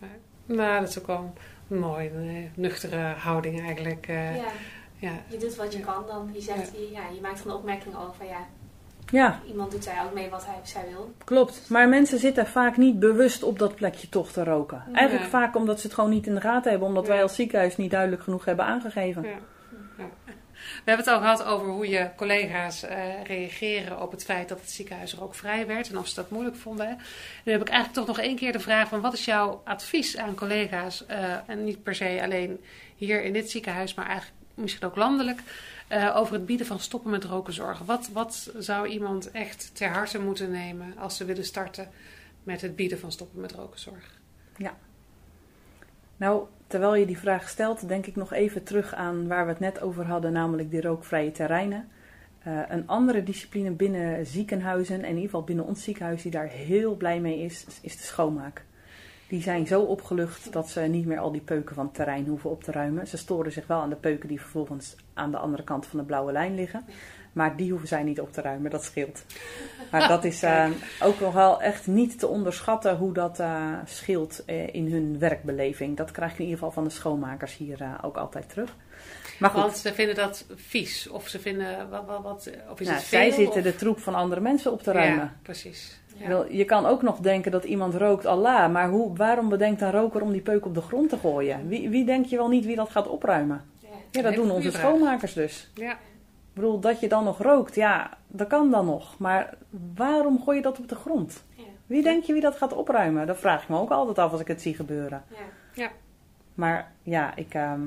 nee. 0.00 0.56
Nou, 0.58 0.80
dat 0.80 0.88
is 0.88 0.98
ook 0.98 1.06
wel 1.06 1.32
een 1.68 1.78
mooie, 1.78 2.08
eh, 2.08 2.34
nuchtere 2.54 2.96
houding 3.16 3.60
eigenlijk. 3.60 4.06
eh, 4.08 4.36
Ja, 4.36 4.44
ja. 4.98 5.12
je 5.28 5.36
doet 5.36 5.56
wat 5.56 5.72
je 5.72 5.80
kan 5.80 6.04
dan. 6.06 6.30
Je, 6.32 6.40
zegt, 6.40 6.70
je, 6.72 6.88
ja, 6.92 7.02
je 7.14 7.20
maakt 7.20 7.44
een 7.44 7.50
opmerking 7.52 7.94
over, 7.96 8.24
ja, 8.24 8.46
Ja, 9.10 9.40
iemand 9.46 9.70
doet 9.70 9.84
daar 9.84 10.04
ook 10.06 10.14
mee 10.14 10.30
wat 10.30 10.46
hij 10.46 10.54
of 10.62 10.68
zij 10.68 10.84
wil. 10.90 11.12
klopt. 11.24 11.68
Maar 11.70 11.88
mensen 11.88 12.18
zitten 12.18 12.46
vaak 12.46 12.76
niet 12.76 12.98
bewust 12.98 13.42
op 13.42 13.58
dat 13.58 13.74
plekje 13.74 14.08
toch 14.08 14.32
te 14.32 14.44
roken. 14.44 14.82
Eigenlijk 14.92 15.30
vaak 15.30 15.56
omdat 15.56 15.80
ze 15.80 15.86
het 15.86 15.94
gewoon 15.94 16.10
niet 16.10 16.26
in 16.26 16.34
de 16.34 16.40
gaten 16.40 16.70
hebben, 16.70 16.88
omdat 16.88 17.06
wij 17.06 17.16
Ja. 17.16 17.22
als 17.22 17.34
ziekenhuis 17.34 17.76
niet 17.76 17.90
duidelijk 17.90 18.22
genoeg 18.22 18.44
hebben 18.44 18.64
aangegeven. 18.64 19.22
Ja. 19.22 20.04
Ja. 20.62 20.82
We 20.84 20.90
hebben 20.90 21.04
het 21.04 21.14
al 21.14 21.20
gehad 21.20 21.44
over 21.44 21.66
hoe 21.66 21.88
je 21.88 22.10
collega's 22.16 22.82
eh, 22.82 23.24
reageren 23.24 24.00
op 24.00 24.10
het 24.10 24.24
feit 24.24 24.48
dat 24.48 24.60
het 24.60 24.70
ziekenhuis 24.70 25.14
rookvrij 25.14 25.66
werd 25.66 25.88
en 25.88 25.98
of 25.98 26.08
ze 26.08 26.14
dat 26.14 26.30
moeilijk 26.30 26.56
vonden. 26.56 26.98
Nu 27.44 27.52
heb 27.52 27.60
ik 27.60 27.68
eigenlijk 27.68 27.98
toch 27.98 28.16
nog 28.16 28.24
één 28.24 28.36
keer 28.36 28.52
de 28.52 28.60
vraag 28.60 28.88
van 28.88 29.00
wat 29.00 29.12
is 29.12 29.24
jouw 29.24 29.62
advies 29.64 30.16
aan 30.16 30.34
collega's 30.34 31.06
eh, 31.06 31.48
en 31.48 31.64
niet 31.64 31.82
per 31.82 31.94
se 31.94 32.20
alleen 32.22 32.60
hier 32.96 33.22
in 33.24 33.32
dit 33.32 33.50
ziekenhuis, 33.50 33.94
maar 33.94 34.06
eigenlijk 34.06 34.36
misschien 34.54 34.86
ook 34.86 34.96
landelijk 34.96 35.40
eh, 35.88 36.16
over 36.16 36.34
het 36.34 36.46
bieden 36.46 36.66
van 36.66 36.80
stoppen 36.80 37.10
met 37.10 37.24
roken 37.24 37.52
zorgen. 37.52 37.86
Wat, 37.86 38.08
wat 38.12 38.50
zou 38.58 38.88
iemand 38.88 39.30
echt 39.30 39.70
ter 39.74 39.88
harte 39.88 40.18
moeten 40.18 40.50
nemen 40.50 40.98
als 40.98 41.16
ze 41.16 41.24
willen 41.24 41.44
starten 41.44 41.90
met 42.42 42.60
het 42.60 42.76
bieden 42.76 42.98
van 42.98 43.12
stoppen 43.12 43.40
met 43.40 43.52
roken 43.52 43.80
zorg? 43.80 44.20
Nou, 46.22 46.46
terwijl 46.66 46.94
je 46.94 47.06
die 47.06 47.18
vraag 47.18 47.48
stelt, 47.48 47.88
denk 47.88 48.06
ik 48.06 48.16
nog 48.16 48.32
even 48.32 48.62
terug 48.62 48.94
aan 48.94 49.28
waar 49.28 49.44
we 49.44 49.50
het 49.50 49.60
net 49.60 49.80
over 49.80 50.06
hadden, 50.06 50.32
namelijk 50.32 50.70
die 50.70 50.80
rookvrije 50.80 51.30
terreinen. 51.30 51.88
Eh, 52.38 52.60
een 52.68 52.86
andere 52.86 53.22
discipline 53.22 53.70
binnen 53.70 54.26
ziekenhuizen, 54.26 54.94
en 54.94 55.02
in 55.02 55.08
ieder 55.08 55.24
geval 55.24 55.44
binnen 55.44 55.64
ons 55.64 55.82
ziekenhuis, 55.82 56.22
die 56.22 56.30
daar 56.30 56.48
heel 56.48 56.96
blij 56.96 57.20
mee 57.20 57.38
is, 57.38 57.66
is 57.82 57.96
de 57.96 58.02
schoonmaak. 58.02 58.64
Die 59.32 59.42
zijn 59.42 59.66
zo 59.66 59.80
opgelucht 59.80 60.52
dat 60.52 60.70
ze 60.70 60.80
niet 60.80 61.06
meer 61.06 61.18
al 61.18 61.32
die 61.32 61.40
peuken 61.40 61.74
van 61.74 61.84
het 61.84 61.94
terrein 61.94 62.26
hoeven 62.26 62.50
op 62.50 62.64
te 62.64 62.72
ruimen. 62.72 63.06
Ze 63.06 63.16
storen 63.16 63.52
zich 63.52 63.66
wel 63.66 63.80
aan 63.80 63.88
de 63.88 63.96
peuken 63.96 64.28
die 64.28 64.40
vervolgens 64.40 64.96
aan 65.14 65.30
de 65.30 65.36
andere 65.36 65.64
kant 65.64 65.86
van 65.86 65.98
de 65.98 66.04
blauwe 66.04 66.32
lijn 66.32 66.54
liggen. 66.54 66.84
Maar 67.32 67.56
die 67.56 67.70
hoeven 67.70 67.88
zij 67.88 68.02
niet 68.02 68.20
op 68.20 68.32
te 68.32 68.40
ruimen, 68.40 68.70
dat 68.70 68.84
scheelt. 68.84 69.24
Maar 69.90 70.08
dat 70.08 70.24
is 70.24 70.42
eh, 70.52 70.70
ook 71.02 71.20
nog 71.20 71.34
wel 71.34 71.62
echt 71.62 71.86
niet 71.86 72.18
te 72.18 72.26
onderschatten 72.26 72.96
hoe 72.96 73.12
dat 73.12 73.40
eh, 73.40 73.72
scheelt 73.84 74.44
eh, 74.44 74.74
in 74.74 74.92
hun 74.92 75.18
werkbeleving. 75.18 75.96
Dat 75.96 76.10
krijg 76.10 76.30
je 76.30 76.38
in 76.38 76.44
ieder 76.44 76.58
geval 76.58 76.72
van 76.72 76.84
de 76.84 76.90
schoonmakers 76.90 77.56
hier 77.56 77.98
ook 78.02 78.16
altijd 78.16 78.48
terug. 78.48 78.76
Maar 79.38 79.50
goed, 79.50 79.60
Want 79.60 79.76
ze 79.76 79.94
vinden 79.94 80.14
dat 80.14 80.46
vies 80.54 81.08
of 81.08 81.28
ze 81.28 81.40
vinden 81.40 81.90
wat, 81.90 82.06
wat, 82.06 82.22
wat 82.22 82.50
of 82.70 82.80
is 82.80 82.86
nou, 82.86 82.98
het 82.98 83.08
veel? 83.08 83.18
zij 83.18 83.30
zitten 83.30 83.58
of- 83.58 83.62
de 83.62 83.76
troep 83.76 83.98
van 84.00 84.14
andere 84.14 84.40
mensen 84.40 84.72
op 84.72 84.82
te 84.82 84.92
ruimen. 84.92 85.24
Ja, 85.24 85.36
precies. 85.42 86.00
Je 86.48 86.64
kan 86.64 86.86
ook 86.86 87.02
nog 87.02 87.18
denken 87.18 87.50
dat 87.50 87.64
iemand 87.64 87.94
rookt, 87.94 88.26
Allah. 88.26 88.72
Maar 88.72 88.88
hoe, 88.88 89.16
waarom 89.16 89.48
bedenkt 89.48 89.80
een 89.80 89.90
roker 89.90 90.22
om 90.22 90.32
die 90.32 90.40
peuk 90.40 90.66
op 90.66 90.74
de 90.74 90.80
grond 90.80 91.08
te 91.08 91.16
gooien? 91.16 91.68
Wie, 91.68 91.88
wie 91.88 92.04
denk 92.04 92.26
je 92.26 92.36
wel 92.36 92.48
niet 92.48 92.64
wie 92.64 92.76
dat 92.76 92.90
gaat 92.90 93.08
opruimen? 93.08 93.64
Ja. 93.78 93.88
Ja, 94.10 94.22
dat 94.22 94.34
doen 94.34 94.50
onze 94.50 94.70
vraag. 94.70 94.82
schoonmakers 94.82 95.32
dus. 95.32 95.70
Ja. 95.74 95.92
Ik 95.92 96.58
bedoel, 96.60 96.80
dat 96.80 97.00
je 97.00 97.08
dan 97.08 97.24
nog 97.24 97.38
rookt, 97.38 97.74
ja, 97.74 98.10
dat 98.26 98.46
kan 98.46 98.70
dan 98.70 98.86
nog. 98.86 99.18
Maar 99.18 99.54
waarom 99.94 100.42
gooi 100.42 100.56
je 100.56 100.62
dat 100.62 100.78
op 100.78 100.88
de 100.88 100.94
grond? 100.94 101.44
Ja. 101.54 101.62
Wie 101.86 102.02
denk 102.02 102.24
je 102.24 102.32
wie 102.32 102.42
dat 102.42 102.56
gaat 102.56 102.72
opruimen? 102.72 103.26
Dat 103.26 103.38
vraag 103.38 103.62
ik 103.62 103.68
me 103.68 103.78
ook 103.78 103.90
altijd 103.90 104.18
af 104.18 104.32
als 104.32 104.40
ik 104.40 104.48
het 104.48 104.62
zie 104.62 104.74
gebeuren. 104.74 105.24
Ja. 105.74 105.90
Maar 106.54 106.92
ja, 107.02 107.36
ik 107.36 107.54
ehm, 107.54 107.80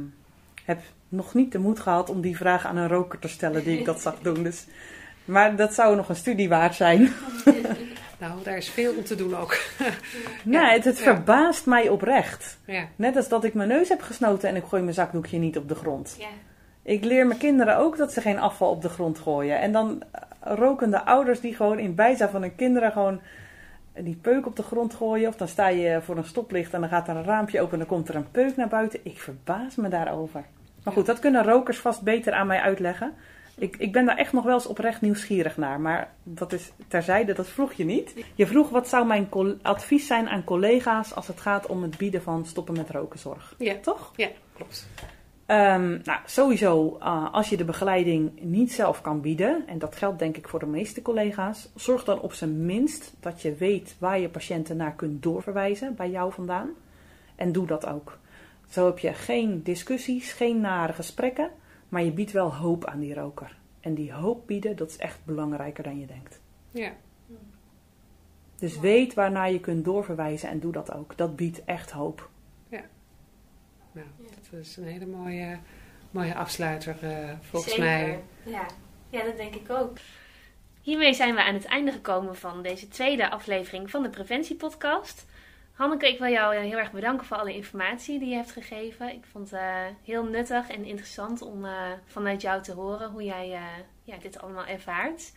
heb 0.63 0.81
nog 1.09 1.33
niet 1.33 1.51
de 1.51 1.59
moed 1.59 1.79
gehad 1.79 2.09
om 2.09 2.21
die 2.21 2.37
vraag 2.37 2.65
aan 2.65 2.77
een 2.77 2.87
roker 2.87 3.19
te 3.19 3.27
stellen 3.27 3.63
die 3.63 3.79
ik 3.79 3.85
dat 3.85 4.01
zag 4.01 4.19
doen. 4.27 4.43
Dus, 4.43 4.67
maar 5.25 5.55
dat 5.55 5.73
zou 5.73 5.95
nog 5.95 6.09
een 6.09 6.15
studie 6.15 6.49
waard 6.49 6.75
zijn. 6.75 7.09
Nou, 8.19 8.43
daar 8.43 8.57
is 8.57 8.69
veel 8.69 8.93
om 8.97 9.03
te 9.03 9.15
doen 9.15 9.35
ook. 9.37 9.57
Nee, 10.43 10.71
het, 10.71 10.83
het 10.85 10.97
Ja. 10.97 11.03
verbaast 11.03 11.65
mij 11.65 11.89
oprecht. 11.89 12.57
Ja. 12.65 12.85
Net 12.95 13.15
als 13.15 13.27
dat 13.29 13.43
ik 13.43 13.53
mijn 13.53 13.69
neus 13.69 13.89
heb 13.89 14.01
gesnoten 14.01 14.49
en 14.49 14.55
ik 14.55 14.63
gooi 14.63 14.81
mijn 14.81 14.93
zakdoekje 14.95 15.37
niet 15.37 15.57
op 15.57 15.67
de 15.69 15.75
grond. 15.75 16.15
Ja. 16.19 16.27
Ik 16.81 17.03
leer 17.03 17.27
mijn 17.27 17.39
kinderen 17.39 17.77
ook 17.77 17.97
dat 17.97 18.13
ze 18.13 18.21
geen 18.21 18.39
afval 18.39 18.69
op 18.69 18.81
de 18.81 18.89
grond 18.89 19.19
gooien. 19.19 19.59
En 19.59 19.71
dan 19.71 20.03
eh, 20.11 20.21
rokende 20.55 21.05
ouders 21.05 21.39
die 21.39 21.55
gewoon 21.55 21.79
in 21.79 21.95
bijzijn 21.95 22.29
van 22.29 22.41
hun 22.41 22.55
kinderen 22.55 22.91
gewoon 22.91 23.19
die 23.93 24.17
peuk 24.21 24.45
op 24.45 24.55
de 24.55 24.63
grond 24.63 24.93
gooien. 24.93 25.27
Of 25.29 25.35
dan 25.35 25.47
sta 25.47 25.67
je 25.67 25.99
voor 26.01 26.17
een 26.17 26.23
stoplicht 26.25 26.73
en 26.73 26.79
dan 26.79 26.89
gaat 26.89 27.07
er 27.07 27.15
een 27.15 27.23
raampje 27.23 27.61
open 27.61 27.73
en 27.73 27.79
dan 27.79 27.87
komt 27.87 28.09
er 28.09 28.15
een 28.15 28.31
peuk 28.31 28.55
naar 28.55 28.67
buiten. 28.67 28.99
Ik 29.03 29.19
verbaas 29.19 29.75
me 29.75 29.87
daarover. 29.89 30.43
Maar 30.83 30.93
goed, 30.93 31.05
dat 31.05 31.19
kunnen 31.19 31.43
rokers 31.43 31.77
vast 31.77 32.01
beter 32.01 32.33
aan 32.33 32.47
mij 32.47 32.59
uitleggen. 32.59 33.13
Ik, 33.57 33.75
ik 33.77 33.91
ben 33.91 34.05
daar 34.05 34.17
echt 34.17 34.33
nog 34.33 34.43
wel 34.43 34.53
eens 34.53 34.67
oprecht 34.67 35.01
nieuwsgierig 35.01 35.57
naar. 35.57 35.79
Maar 35.81 36.13
dat 36.23 36.53
is 36.53 36.71
terzijde, 36.87 37.33
dat 37.33 37.47
vroeg 37.47 37.73
je 37.73 37.85
niet. 37.85 38.25
Je 38.35 38.47
vroeg 38.47 38.69
wat 38.69 38.87
zou 38.87 39.05
mijn 39.05 39.29
advies 39.61 40.07
zijn 40.07 40.29
aan 40.29 40.43
collega's 40.43 41.15
als 41.15 41.27
het 41.27 41.39
gaat 41.39 41.65
om 41.65 41.81
het 41.81 41.97
bieden 41.97 42.21
van 42.21 42.45
stoppen 42.45 42.75
met 42.77 42.89
rokenzorg. 42.89 43.55
Ja. 43.57 43.75
Toch? 43.81 44.13
ja, 44.15 44.29
klopt. 44.53 44.87
Ehm, 45.45 45.89
nou, 46.03 46.19
sowieso, 46.25 46.97
eh, 46.99 47.33
als 47.33 47.49
je 47.49 47.57
de 47.57 47.65
begeleiding 47.65 48.31
niet 48.41 48.71
zelf 48.71 49.01
kan 49.01 49.21
bieden, 49.21 49.67
en 49.67 49.79
dat 49.79 49.95
geldt 49.95 50.19
denk 50.19 50.37
ik 50.37 50.47
voor 50.47 50.59
de 50.59 50.65
meeste 50.65 51.01
collega's, 51.01 51.69
zorg 51.75 52.03
dan 52.03 52.21
op 52.21 52.33
zijn 52.33 52.65
minst 52.65 53.13
dat 53.19 53.41
je 53.41 53.55
weet 53.55 53.95
waar 53.99 54.19
je 54.19 54.29
patiënten 54.29 54.77
naar 54.77 54.95
kunt 54.95 55.23
doorverwijzen 55.23 55.95
bij 55.95 56.09
jou 56.09 56.33
vandaan. 56.33 56.69
En 57.35 57.51
doe 57.51 57.67
dat 57.67 57.87
ook. 57.87 58.17
Zo 58.69 58.85
heb 58.85 58.99
je 58.99 59.13
geen 59.13 59.63
discussies, 59.63 60.31
geen 60.31 60.59
nare 60.61 60.93
gesprekken, 60.93 61.49
maar 61.95 62.03
je 62.03 62.11
biedt 62.11 62.31
wel 62.31 62.53
hoop 62.53 62.85
aan 62.85 62.99
die 62.99 63.13
roker. 63.13 63.55
En 63.79 63.93
die 63.93 64.13
hoop 64.13 64.47
bieden, 64.47 64.75
dat 64.75 64.89
is 64.89 64.97
echt 64.97 65.19
belangrijker 65.25 65.83
dan 65.83 65.99
je 65.99 66.05
denkt. 66.05 66.41
Ja. 66.71 66.91
Dus 68.55 68.79
weet 68.79 69.13
waarnaar 69.13 69.51
je 69.51 69.59
kunt 69.59 69.85
doorverwijzen 69.85 70.49
en 70.49 70.59
doe 70.59 70.71
dat 70.71 70.93
ook. 70.93 71.17
Dat 71.17 71.35
biedt 71.35 71.63
echt 71.65 71.91
hoop. 71.91 72.29
Nou, 73.91 74.07
dat 74.51 74.59
is 74.59 74.77
een 74.77 74.83
hele 74.83 75.05
mooie, 75.05 75.57
mooie 76.11 76.35
afsluiter 76.35 76.97
eh, 77.01 77.29
volgens 77.41 77.73
Zeker. 77.73 77.89
mij. 77.89 78.19
Ja. 78.43 78.65
ja, 79.09 79.23
dat 79.23 79.37
denk 79.37 79.55
ik 79.55 79.69
ook. 79.69 79.97
Hiermee 80.81 81.13
zijn 81.13 81.35
we 81.35 81.43
aan 81.43 81.53
het 81.53 81.65
einde 81.65 81.91
gekomen 81.91 82.35
van 82.35 82.63
deze 82.63 82.87
tweede 82.87 83.29
aflevering 83.29 83.89
van 83.89 84.03
de 84.03 84.09
Preventiepodcast. 84.09 85.25
Hanneke, 85.75 86.07
ik 86.07 86.19
wil 86.19 86.31
jou 86.31 86.55
eh, 86.55 86.61
heel 86.61 86.77
erg 86.77 86.91
bedanken 86.91 87.25
voor 87.25 87.37
alle 87.37 87.53
informatie 87.53 88.19
die 88.19 88.29
je 88.29 88.35
hebt 88.35 88.51
gegeven. 88.51 89.09
Ik 89.09 89.23
vond 89.31 89.51
het 89.51 89.59
eh, 89.59 89.69
heel 90.03 90.23
nuttig 90.23 90.69
en 90.69 90.85
interessant 90.85 91.41
om 91.41 91.65
eh, 91.65 91.71
vanuit 92.05 92.41
jou 92.41 92.61
te 92.61 92.71
horen 92.73 93.09
hoe 93.09 93.23
jij 93.23 93.59
ja, 94.03 94.15
dit 94.21 94.41
allemaal 94.41 94.65
ervaart. 94.65 95.33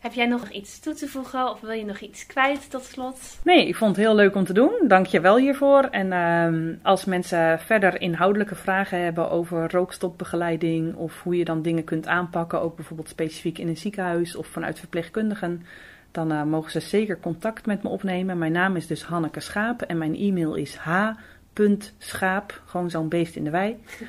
Heb 0.00 0.12
jij 0.12 0.26
nog 0.26 0.48
iets 0.48 0.80
toe 0.80 0.94
te 0.94 1.08
voegen 1.08 1.50
of 1.50 1.60
wil 1.60 1.70
je 1.70 1.84
nog 1.84 1.98
iets 1.98 2.26
kwijt 2.26 2.70
tot 2.70 2.84
slot? 2.84 3.38
Nee, 3.44 3.66
ik 3.66 3.76
vond 3.76 3.96
het 3.96 4.04
heel 4.04 4.14
leuk 4.14 4.34
om 4.34 4.44
te 4.44 4.52
doen. 4.52 4.84
Dank 4.88 5.06
je 5.06 5.20
wel 5.20 5.36
hiervoor. 5.36 5.82
En 5.82 6.12
ehm, 6.12 6.74
als 6.82 7.04
mensen 7.04 7.58
verder 7.58 8.00
inhoudelijke 8.00 8.54
vragen 8.54 9.02
hebben 9.02 9.30
over 9.30 9.70
rookstopbegeleiding 9.70 10.94
of 10.94 11.22
hoe 11.22 11.36
je 11.36 11.44
dan 11.44 11.62
dingen 11.62 11.84
kunt 11.84 12.06
aanpakken, 12.06 12.60
ook 12.60 12.76
bijvoorbeeld 12.76 13.08
specifiek 13.08 13.58
in 13.58 13.68
een 13.68 13.76
ziekenhuis 13.76 14.36
of 14.36 14.46
vanuit 14.46 14.78
verpleegkundigen, 14.78 15.66
dan 16.10 16.32
eh, 16.32 16.42
mogen 16.42 16.70
ze 16.70 16.80
zeker 16.80 17.20
contact 17.20 17.66
met 17.66 17.82
me 17.82 17.88
opnemen. 17.88 18.38
Mijn 18.38 18.52
naam 18.52 18.76
is 18.76 18.86
dus 18.86 19.02
Hanneke 19.02 19.40
Schaap 19.40 19.82
en 19.82 19.98
mijn 19.98 20.16
e-mail 20.16 20.54
is 20.54 20.76
h.schaap, 20.76 22.62
gewoon 22.64 22.90
zo'n 22.90 23.08
beest 23.08 23.36
in 23.36 23.44
de 23.44 23.50
wei. 23.50 23.76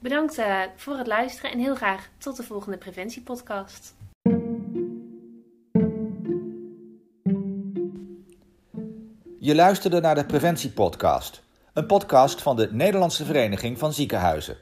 Bedankt 0.00 0.38
eh, 0.38 0.60
voor 0.76 0.96
het 0.96 1.06
luisteren 1.06 1.50
en 1.50 1.58
heel 1.58 1.74
graag 1.74 2.08
tot 2.18 2.36
de 2.36 2.42
volgende 2.42 2.78
preventiepodcast. 2.78 3.94
Je 9.38 9.54
luisterde 9.54 10.00
naar 10.00 10.14
de 10.14 10.24
Preventiepodcast, 10.26 11.42
een 11.72 11.86
podcast 11.86 12.42
van 12.42 12.56
de 12.56 12.68
Nederlandse 12.72 13.24
Vereniging 13.24 13.78
van 13.78 13.92
Ziekenhuizen. 13.92 14.56